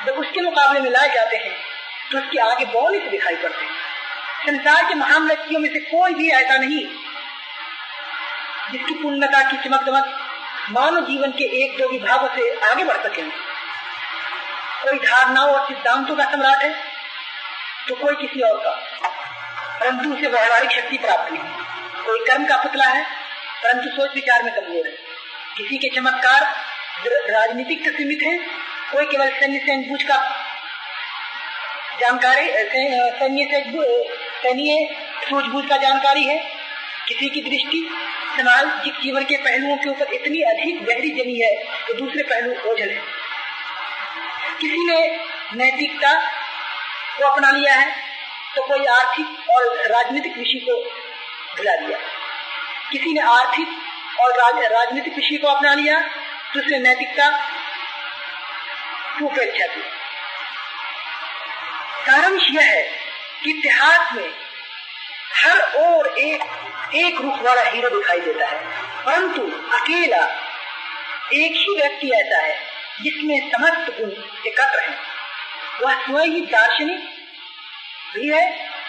[0.06, 1.56] जब उसके मुकाबले में लाए जाते हैं
[2.12, 2.66] तो उसके आगे
[3.00, 3.74] से दिखाई पड़ते हैं।
[4.46, 6.86] संसार के महान व्यक्तियों में से कोई भी ऐसा नहीं,
[8.72, 10.06] जिसकी पूर्णता की चमक दमक
[10.72, 13.22] मानव जीवन के एक दो विभागों से आगे बढ़ सके।
[14.82, 16.74] कोई धारणाओं और सिद्धांतों का सम्राट है?
[17.88, 18.72] तो कोई किसी और का।
[19.80, 21.42] परंतु उसे व्यवहारिक शक्ति प्राप्त नहीं।
[22.06, 23.04] कोई कर्म का पुतला है,
[23.64, 24.94] परंतु सोच विचार में कमज़ोर है।
[25.58, 26.44] किसी के चमत्कार
[27.30, 28.38] राजनीतिक से सीमित है,
[28.92, 30.18] कोई केवल सैन्य से बूझ का
[32.02, 32.46] जानकारी
[33.20, 33.62] सैन्य से
[34.42, 34.88] सैन्य
[35.30, 36.38] सूझबूझ का जानकारी है।
[37.08, 37.80] किसी की दृष्टि
[38.38, 41.54] सामाजिक जीवन के पहलुओं के ऊपर इतनी अधिक गहरी जमी है
[41.88, 43.02] तो दूसरे पहलू ओझल है।
[44.62, 45.00] किसी ने
[45.56, 46.12] नैतिकता
[47.18, 47.90] को अपना लिया है
[48.56, 50.76] तो कोई आर्थिक और राजनीतिक विषय को
[51.58, 51.98] भुला दिया।
[52.92, 53.68] किसी ने आर्थिक
[54.22, 56.00] और राज, राजनीतिक विषय को अपना लिया
[56.54, 57.28] तो उसने नैतिकता
[59.24, 59.82] उपेक्षा की।
[62.06, 62.82] कारण यह है
[63.44, 64.30] कि इतिहास में
[65.36, 68.60] हर ओर एक एक रूप वाला हीरो दिखाई देता है
[69.06, 69.42] परंतु
[69.78, 70.24] अकेला
[71.34, 72.56] एक ही व्यक्ति ऐसा है
[73.02, 74.12] जिसमें समस्त गुण
[74.48, 74.98] एकत्र हैं।
[75.82, 77.00] वह स्वयं ही दार्शनिक
[78.16, 78.44] भी है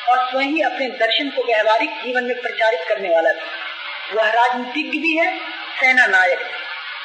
[0.09, 4.99] और स्वयं ही अपने दर्शन को व्यवहारिक जीवन में प्रचारित करने वाला भी वह राजनीतिज्ञ
[4.99, 5.31] भी है,
[5.81, 6.51] सेना नायक है,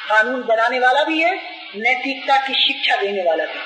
[0.08, 1.34] कानून बनाने वाला भी है,
[1.76, 3.58] नैतिकता की शिक्षा देने वाला भी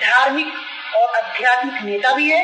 [0.00, 0.52] धार्मिक
[0.96, 2.42] और आध्यात्मिक नेता भी है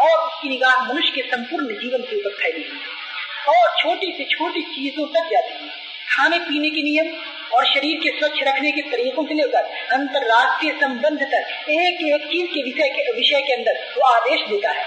[0.00, 4.24] और उसकी निगाह मनुष्य के संपूर्ण जीवन के ऊपर फैली हुई है और छोटी से
[4.30, 5.85] छोटी चीज़ों तक जाती है।
[6.16, 7.08] खाने पीने के नियम
[7.54, 12.46] और शरीर के स्वच्छ रखने के तरीकों से लेकर अंतरराष्ट्रीय संबंध तक, एक एक चीज़
[12.46, 14.86] के विषय के विषय के अंदर वो आदेश देता है।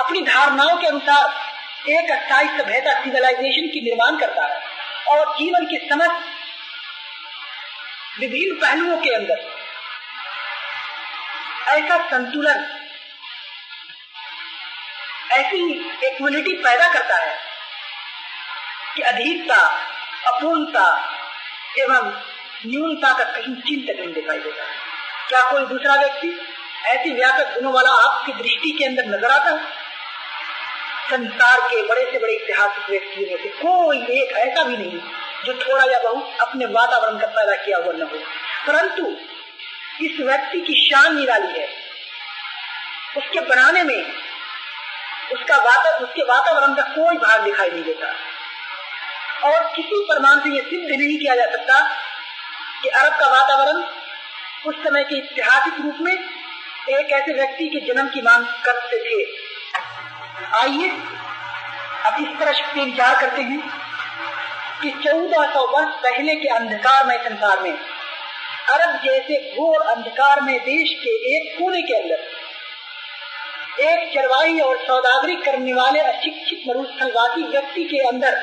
[0.00, 4.60] अपनी धारणाओं के अनुसार एक अस्थायी सभ्यता सिविलाइजेशन की निर्माण करता है
[5.08, 6.20] और जीवन के समस्त
[8.20, 9.38] विभिन्न पहलुओं के अंदर
[11.68, 12.66] ऐसा संतुलन,
[15.32, 15.58] ऐसी
[16.06, 17.51] इक्वलिटी पैदा करता है।
[18.96, 19.56] कि अधिकता
[20.26, 21.08] अपूर्णता
[21.78, 22.22] एवं
[22.66, 24.64] न्यूनता का कहीं चिंतन नहीं दिखाई देता।
[25.28, 26.46] क्या कोई दूसरा व्यक्ति
[26.86, 29.82] ऐसी व्यापक गुणों वाला आपकी दृष्टि के अंदर नज़र आता है?
[31.10, 35.00] संसार के बड़े से बड़े ऐतिहासिक व्यक्तियों में से कोई एक ऐसा भी नहीं
[35.44, 38.18] जो थोड़ा या बहुत अपने वातावरण का पैदा किया हुआ न हो।
[38.66, 39.16] परंतु
[40.04, 41.68] इस व्यक्ति की शान निराली है।
[43.16, 44.12] उसके बनाने में
[45.32, 48.31] उसका वाता, उसके वातावरण का कोई भाग दिखाई नहीं देता।
[49.44, 51.80] और किसी प्रमाण से यह सिद्ध नहीं किया जा सकता
[52.82, 53.82] कि अरब का वातावरण
[54.66, 59.22] उस समय के ऐतिहासिक रूप में एक ऐसे व्यक्ति के जन्म की मांग करते थे।
[60.56, 60.88] आइए
[62.06, 63.60] अब इस तरह विचार करते हैं
[64.82, 67.72] कि चौदह सौ वर्ष पहले के अंधकार में संसार में,
[68.70, 72.18] अरब जैसे घोर अंधकार में देश के एक कोने के अंदर,
[73.82, 78.40] एक चरवाही और सौदागरी करने वाले अशिक्षित मरुस्थलवासी व्यक्ति के अंदर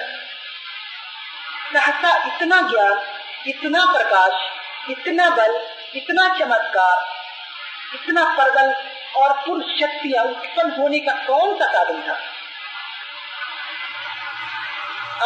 [1.73, 3.01] सहसा इतना ज्ञान,
[3.47, 4.51] इतना प्रकाश,
[4.89, 7.19] इतना बल, इतना चमत्कार,
[7.93, 8.75] इतना परगल
[9.15, 12.13] और पुरुष शक्तियाँ उत्पन्न होने का कौन सा साधन था?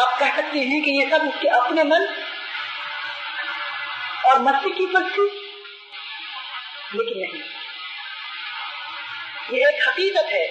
[0.02, 2.14] आप कह सकते हैं कि ये सब उसके अपने मन
[4.26, 5.40] और मस्ती की उपस्थिति?
[6.94, 7.42] लेकिन नहीं।
[9.50, 10.46] ये एक हकीकत है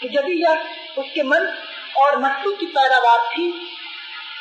[0.00, 1.58] कि यदि यह उसके मन
[1.96, 3.73] और मस्तिष्क की पैदावार थी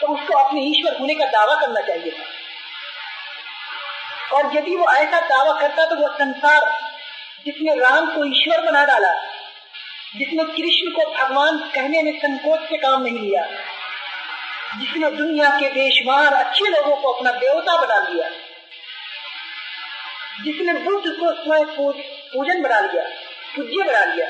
[0.04, 2.26] तो उसको अपने ईश्वर होने का दावा करना चाहिए था।
[4.32, 6.62] और यदि वो ऐसा दावा करता तो वो संसार
[7.45, 9.12] जिसने राम को ईश्वर बना डाला,
[10.16, 13.43] जिसने कृष्ण को भगवान कहने में संकोच से काम नहीं लिया,
[14.80, 18.28] जिसने दुनिया के देशवार अच्छे लोगों को अपना देवता बना लिया,
[20.43, 21.66] जिसने बुद्ध को स्वयं
[22.34, 23.04] पूजन बना लिया,
[23.56, 24.28] पूज्य बना लिया,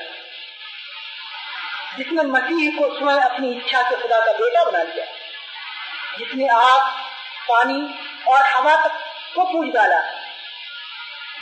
[1.98, 5.06] जिसने मसीह को स्वयं अपनी इच्छा से खुदा का बेटा बना लिया।
[6.20, 6.92] जिसने आग,
[7.52, 7.96] पानी
[8.28, 8.94] और हवा तक
[9.36, 10.00] को पूज डाला।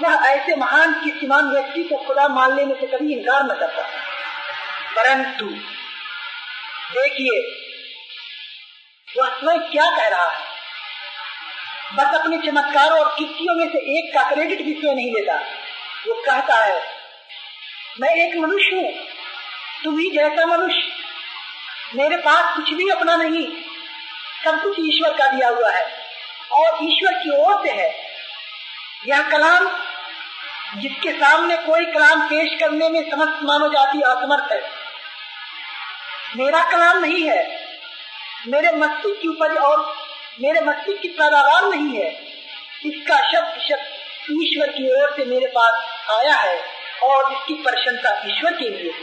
[0.01, 3.83] वह ऐसे महान कीर्तिमान व्यक्ति को खुदा मान लेने से कभी इनकार न करता।
[4.95, 5.45] परंतु
[6.91, 7.61] देखिए,
[9.21, 10.45] वह स्वयं क्या कह रहा है?
[11.93, 15.37] बस अपने चमत्कारों और कीर्तियों में से एक का क्रेडिट भी स्वयं नहीं लेता?
[16.07, 16.83] वो कहता है,
[18.01, 18.93] मैं एक मनुष्य हूँ।
[19.83, 20.91] तुम ही जैसा मनुष्य।
[21.95, 23.60] मेरे पास कुछ भी अपना नहीं।
[24.45, 26.11] सब कुछ ईश्वर का दिया हुआ है।
[26.51, 27.95] और ईश्वर की ओर से है।
[29.07, 29.79] यह कलाम,
[30.81, 34.71] जिसके सामने कोई कलाम पेश करने में समस्त मानव जाति असमर्थ है।
[36.37, 37.71] मेरा कलाम नहीं है।
[38.47, 39.97] मेरे मस्तिष्क की उपज और
[40.41, 42.11] मेरे मस्तिष्क की पैदावार नहीं है।
[42.85, 43.85] इसका शब्द शब्द
[44.31, 45.73] ईश्वर की ओर से मेरे पास
[46.09, 46.63] आया है
[47.03, 48.93] और इसकी प्रशंसा ईश्वर के लिए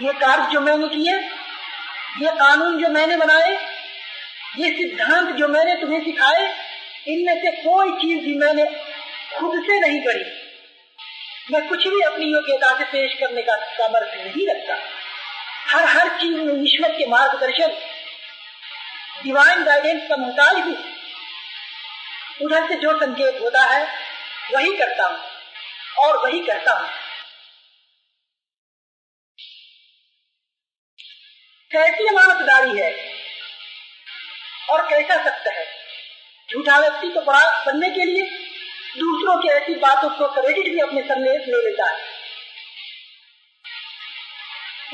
[0.00, 1.14] ये कार्य जो मैंने किए,
[2.26, 3.75] ये कानून जो मैंने बनाए
[4.58, 6.44] ये सिद्धांत जो मैंने तुम्हें सिखाए,
[7.08, 8.64] इनमें से कोई चीज़ भी मैंने
[9.38, 10.24] खुद से नहीं करी
[11.52, 14.74] मैं कुछ भी अपनी योग्यता से पेश करने का सामर्थ्य नहीं रखता।
[15.68, 17.76] हर हर चीज़ में ईश्वर के मार्गदर्शन
[19.22, 20.76] डिवाइन गाइडेंस का मोहताज हूँ।
[22.42, 23.86] उधर से जो संकेत होता है,
[24.54, 25.18] वही करता हूँ,
[25.98, 26.88] और वही करता हूँ।
[31.70, 33.15] कैसी अमानतदारी है?
[34.70, 35.66] और कैसा सत्य है?
[36.48, 38.22] झूठा व्यक्ति तो बड़ा बनने के लिए
[38.98, 42.04] दूसरों की ऐसी बातों को क्रेडिट भी अपने सर ले लेता है।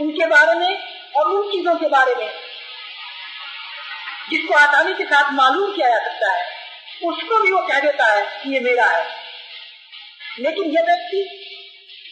[0.00, 0.82] उनके बारे में
[1.16, 2.28] और उन चीज़ों के बारे में
[4.30, 6.44] जिसको आसानी के साथ मालूम किया जा सकता है,
[7.02, 9.06] उसको भी वो कह देता है कि ये मेरा है।
[10.38, 11.20] लेकिन यह व्यक्ति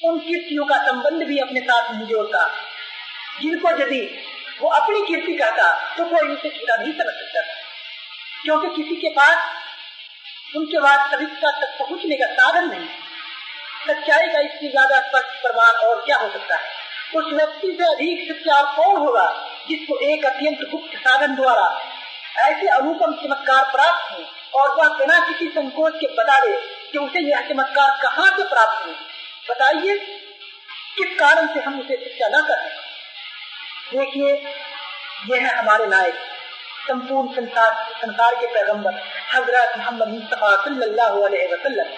[0.05, 2.47] उन कीर्तियों का संबंध भी अपने साथ नहीं जोड़ता,
[3.41, 4.01] जिनको यदि
[4.61, 7.55] वो अपनी कीर्ति कहता तो कोई उसे छुटा नहीं समझ सकता था।
[8.43, 12.89] क्योंकि किसी के पास उनके वास्तविकता तक पहुँचने का साधन नहीं
[13.87, 16.69] सच्चाई का इससे ज़्यादा स्पष्ट प्रमाण और क्या हो सकता है?
[17.15, 19.27] उस व्यक्ति से अधिक सच्चा कौन होगा,
[19.69, 21.65] जिसको एक अत्यंत गुप्त साधन द्वारा
[22.41, 26.57] ऐसे अनुपम चमत्कार प्राप्त हो और वह बिना किसी संकोच के बता दे
[26.93, 28.95] कि उसे यह चमत्कार कहाँ से प्राप्त हुए?
[29.51, 29.97] बताइए,
[30.97, 32.90] किस कारण से हम उसे शिक्षा न कर करें
[33.95, 34.33] देखिए
[35.31, 36.15] यह है हमारे नायक
[36.89, 38.95] संपूर्ण संसार संसार के पैगंबर,
[39.35, 41.89] हज़रत मोहम्मद मुस्तफ़ा सल्लल्लाहु अलैहि वसल्लम।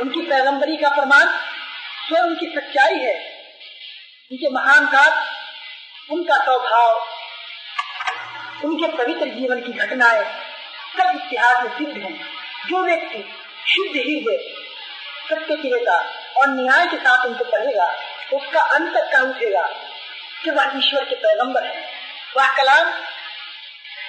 [0.00, 1.26] उनकी पैगंबरी का प्रमाण
[2.08, 3.14] स्वयं उनकी सच्चाई है।
[4.32, 5.22] उनके महान कार्य
[6.10, 7.06] उनका स्वभाव,
[8.64, 10.24] उनके पवित्र जीवन की घटनाएँ
[10.98, 12.20] सब इतिहास में सिद्ध हैं।
[12.68, 13.24] जो व्यक्ति
[13.68, 14.38] शुद्ध हृदय
[15.30, 15.96] सत्य क्रियता
[16.38, 17.86] और न्याय के साथ उनको पढ़ेगा,
[18.34, 19.68] उसका अंत का उठेगा।
[20.44, 21.84] कि वह ईश्वर के पैगंबर है।
[22.36, 22.92] वह कलाम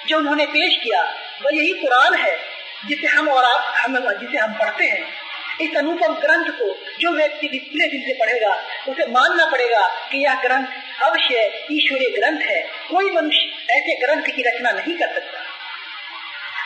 [0.08, 1.02] जो उन्होंने पेश किया,
[1.42, 2.38] वह यही कुरान है
[2.86, 5.24] जिसे हम और आप, हम, जिसे हम पढ़ते हैं।
[5.60, 8.54] इस अनुपम ग्रंथ को जो व्यक्ति विस्फुले दिल से पढ़ेगा,
[8.88, 10.66] उसे मानना पड़ेगा कि यह ग्रंथ
[11.02, 15.38] अवश्य ईश्वरीय ग्रंथ है। कोई मनुष्य ऐसे ग्रंथ की रचना नहीं कर सकता।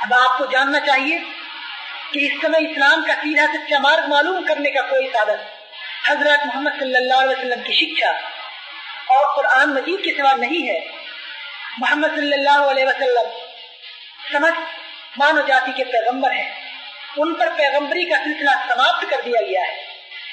[0.04, 1.18] अब आपको जानना चाहिए
[2.12, 5.38] कि इस समय इस्लाम का सीधा सच्चा मार्ग मालूम करने का कोई साधन,
[6.08, 8.37] हज़रत मोहम्मद सल्लल्लाहु अलैहि वसल्लम की शिक्षा
[9.10, 10.80] और कुरान मजीद के सिवा नहीं है।
[11.78, 13.30] मोहम्मद वसल्लम
[14.32, 14.66] समस्त
[15.18, 16.68] मानव जाति के पैगंबर हैं।
[17.18, 19.76] उन पर पैगंबरी का सिलसिला समाप्त कर दिया गया है।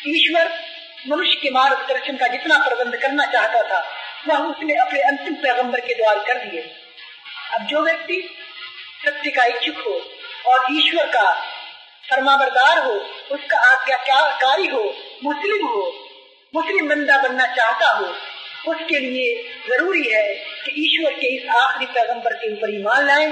[0.08, 0.60] ईश्वर
[1.08, 3.86] मनुष्य के मार्ग दर्शन का जितना प्रबंध करना चाहता था,
[4.28, 6.62] वह उसने अपने अंतिम पैगंबर के द्वार कर दिए।
[7.54, 8.30] अब जो व्यक्ति
[9.06, 10.02] सत्य का इच्छुक हो
[10.52, 11.34] और ईश्वर का
[12.12, 12.94] फरमाबरदार हो,
[13.32, 14.84] उसका आज्ञाकारी हो,
[15.24, 16.10] मुस्लिम हो,
[16.56, 18.16] मुस्लिम बंदा बनना चाहता हो
[18.68, 23.28] उसके लिए ज़रूरी है कि ईश्वर के इस आखिरी पैगंबर के ऊपर ईमान लाए।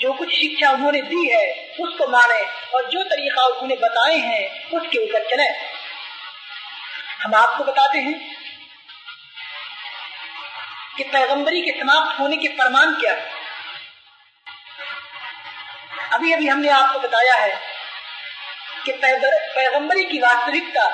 [0.00, 2.40] जो कुछ शिक्षा उन्होंने दी है, उसको माने
[2.74, 5.48] और जो तरीका उन्होंने बताए हैं, उसके ऊपर चले।
[7.24, 8.18] हम आपको बताते हैं
[10.96, 13.30] कि पैगंबरी के समाप्त होने के प्रमाण क्या है।
[16.12, 17.60] अभी अभी हमने आपको बताया है
[18.84, 20.88] कि पैगंबरी की वास्तविकता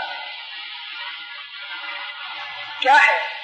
[2.82, 3.39] क्या है।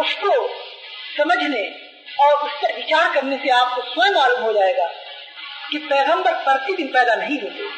[0.00, 0.48] उसको
[1.16, 1.62] समझने
[2.20, 4.86] और उस पर विचार करने से आपको स्वयं मालूम हो जाएगा
[5.70, 7.68] कि पैगंबर प्रतिदिन पैदा नहीं होते।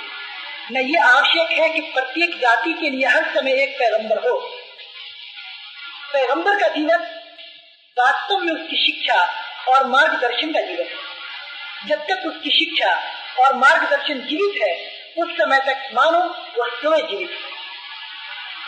[0.73, 4.37] न ये आवश्यक है कि प्रत्येक जाति के लिए हर समय एक पैगंबर हो।
[6.13, 7.07] पैगंबर का जीवन
[7.97, 9.21] वास्तव में उसकी शिक्षा
[9.69, 12.95] और मार्गदर्शन का जीवन है। जब तक उसकी शिक्षा
[13.41, 14.75] और मार्गदर्शन जीवित है,
[15.23, 16.19] उस समय तक मानो
[16.59, 17.51] वह स्वयं जीवित है।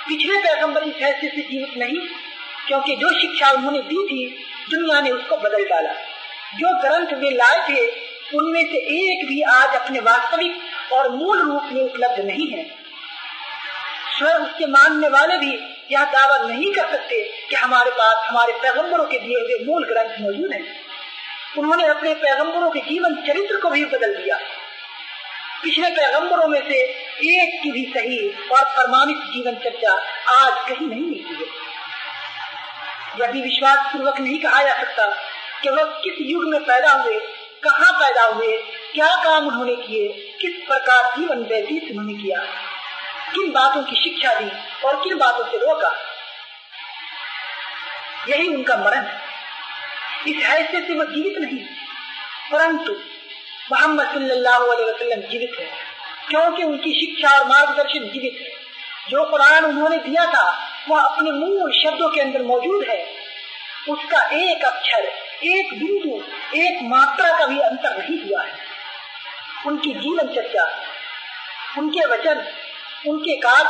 [0.09, 2.24] पिछले पैगंबर इस हैसियत से जीवित नहीं
[2.69, 5.93] क्योंकि जो शिक्षा उन्होंने दी थी, दुनिया ने उसको बदल डाला।
[6.55, 7.89] जो ग्रंथ वे लाए थे,
[8.35, 10.61] उनमें से एक भी आज अपने वास्तविक
[10.93, 12.65] और मूल रूप में उपलब्ध नहीं है।
[14.19, 15.59] स्वयं उसके मानने वाले भी
[15.93, 20.21] यह दावा नहीं कर सकते कि हमारे पास, हमारे पैगंबरों के दिए हुए मूल ग्रंथ
[20.21, 20.65] मौजूद हैं।
[21.59, 24.37] उन्होंने अपने पैगंबरों के जीवन चरित्र को भी बदल दिया।
[25.63, 26.77] पिछले पैगंबरों में से
[27.35, 29.93] एक की भी सही और प्रमाणित जीवन चर्चा
[30.29, 31.74] आज कहीं नहीं मिलती है।
[33.21, 35.07] यह भी विश्वास पूर्वक नहीं कहा जा सकता
[35.63, 37.19] कि वह किस युग में पैदा हुए,
[37.65, 38.57] कहाँ पैदा हुए,
[38.95, 40.09] क्या काम उन्होंने किए,
[40.41, 42.39] किस प्रकार जीवन व्यतीत उन्होंने किया।
[43.35, 44.51] किन बातों की शिक्षा दी
[44.85, 45.93] और किन बातों से रोका।
[48.29, 49.23] यही उनका मरण है।
[50.29, 51.65] इस हैसियत से वह जीवित नहीं,
[52.53, 52.93] परंतु
[53.73, 55.67] मोहम्मद सल्लल्लाहु अलैहि वसल्लम जीवित है,
[56.29, 58.53] क्योंकि उनकी शिक्षा और मार्गदर्शन जीवित है।
[59.11, 60.45] जो कुरान उन्होंने दिया था
[60.89, 63.05] वह अपने मूल शब्दों के अंदर मौजूद है।
[63.89, 65.05] उसका एक अक्षर,
[65.45, 66.23] एक बिंदु,
[66.57, 68.53] एक मात्रा का भी अंतर नहीं हुआ है।
[69.67, 70.65] उनकी जीवन चर्चा,
[71.79, 72.45] उनके वचन,
[73.09, 73.69] उनके कार्य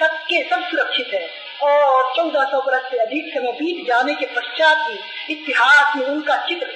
[0.00, 1.28] सबके सब सुरक्षित है
[1.62, 4.98] और चौदह सौ बरस से अधिक समय बीत जाने के पश्चात भी
[5.32, 6.66] इतिहास में उनका चित्र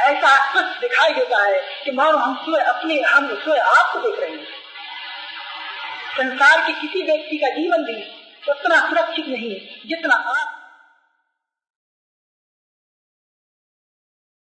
[0.00, 4.30] ऐसा स्पष्ट दिखाई देता है कि मानो हम स्वयं अपने हम स्वयं आपको देख रहे
[4.30, 4.57] हैं।
[6.17, 7.95] संसार के किसी व्यक्ति का जीवन भी
[8.51, 10.59] उतना सुरक्षित नहीं है जितना आप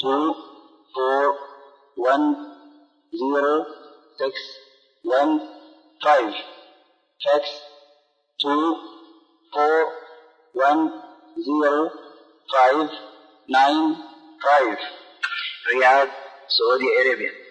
[0.00, 0.34] 2
[0.98, 1.38] 4
[1.96, 2.20] 1
[3.14, 3.66] 0
[4.18, 4.32] 6
[5.04, 5.40] 1
[6.02, 6.34] 5
[7.24, 7.44] fax
[8.40, 8.76] 2
[9.56, 9.92] 4
[10.54, 10.90] 1
[11.38, 11.90] 0
[12.48, 12.90] 5
[13.48, 13.96] 9
[14.42, 15.02] 5
[15.70, 16.10] Riyadh,
[16.48, 17.41] Saudi Arabia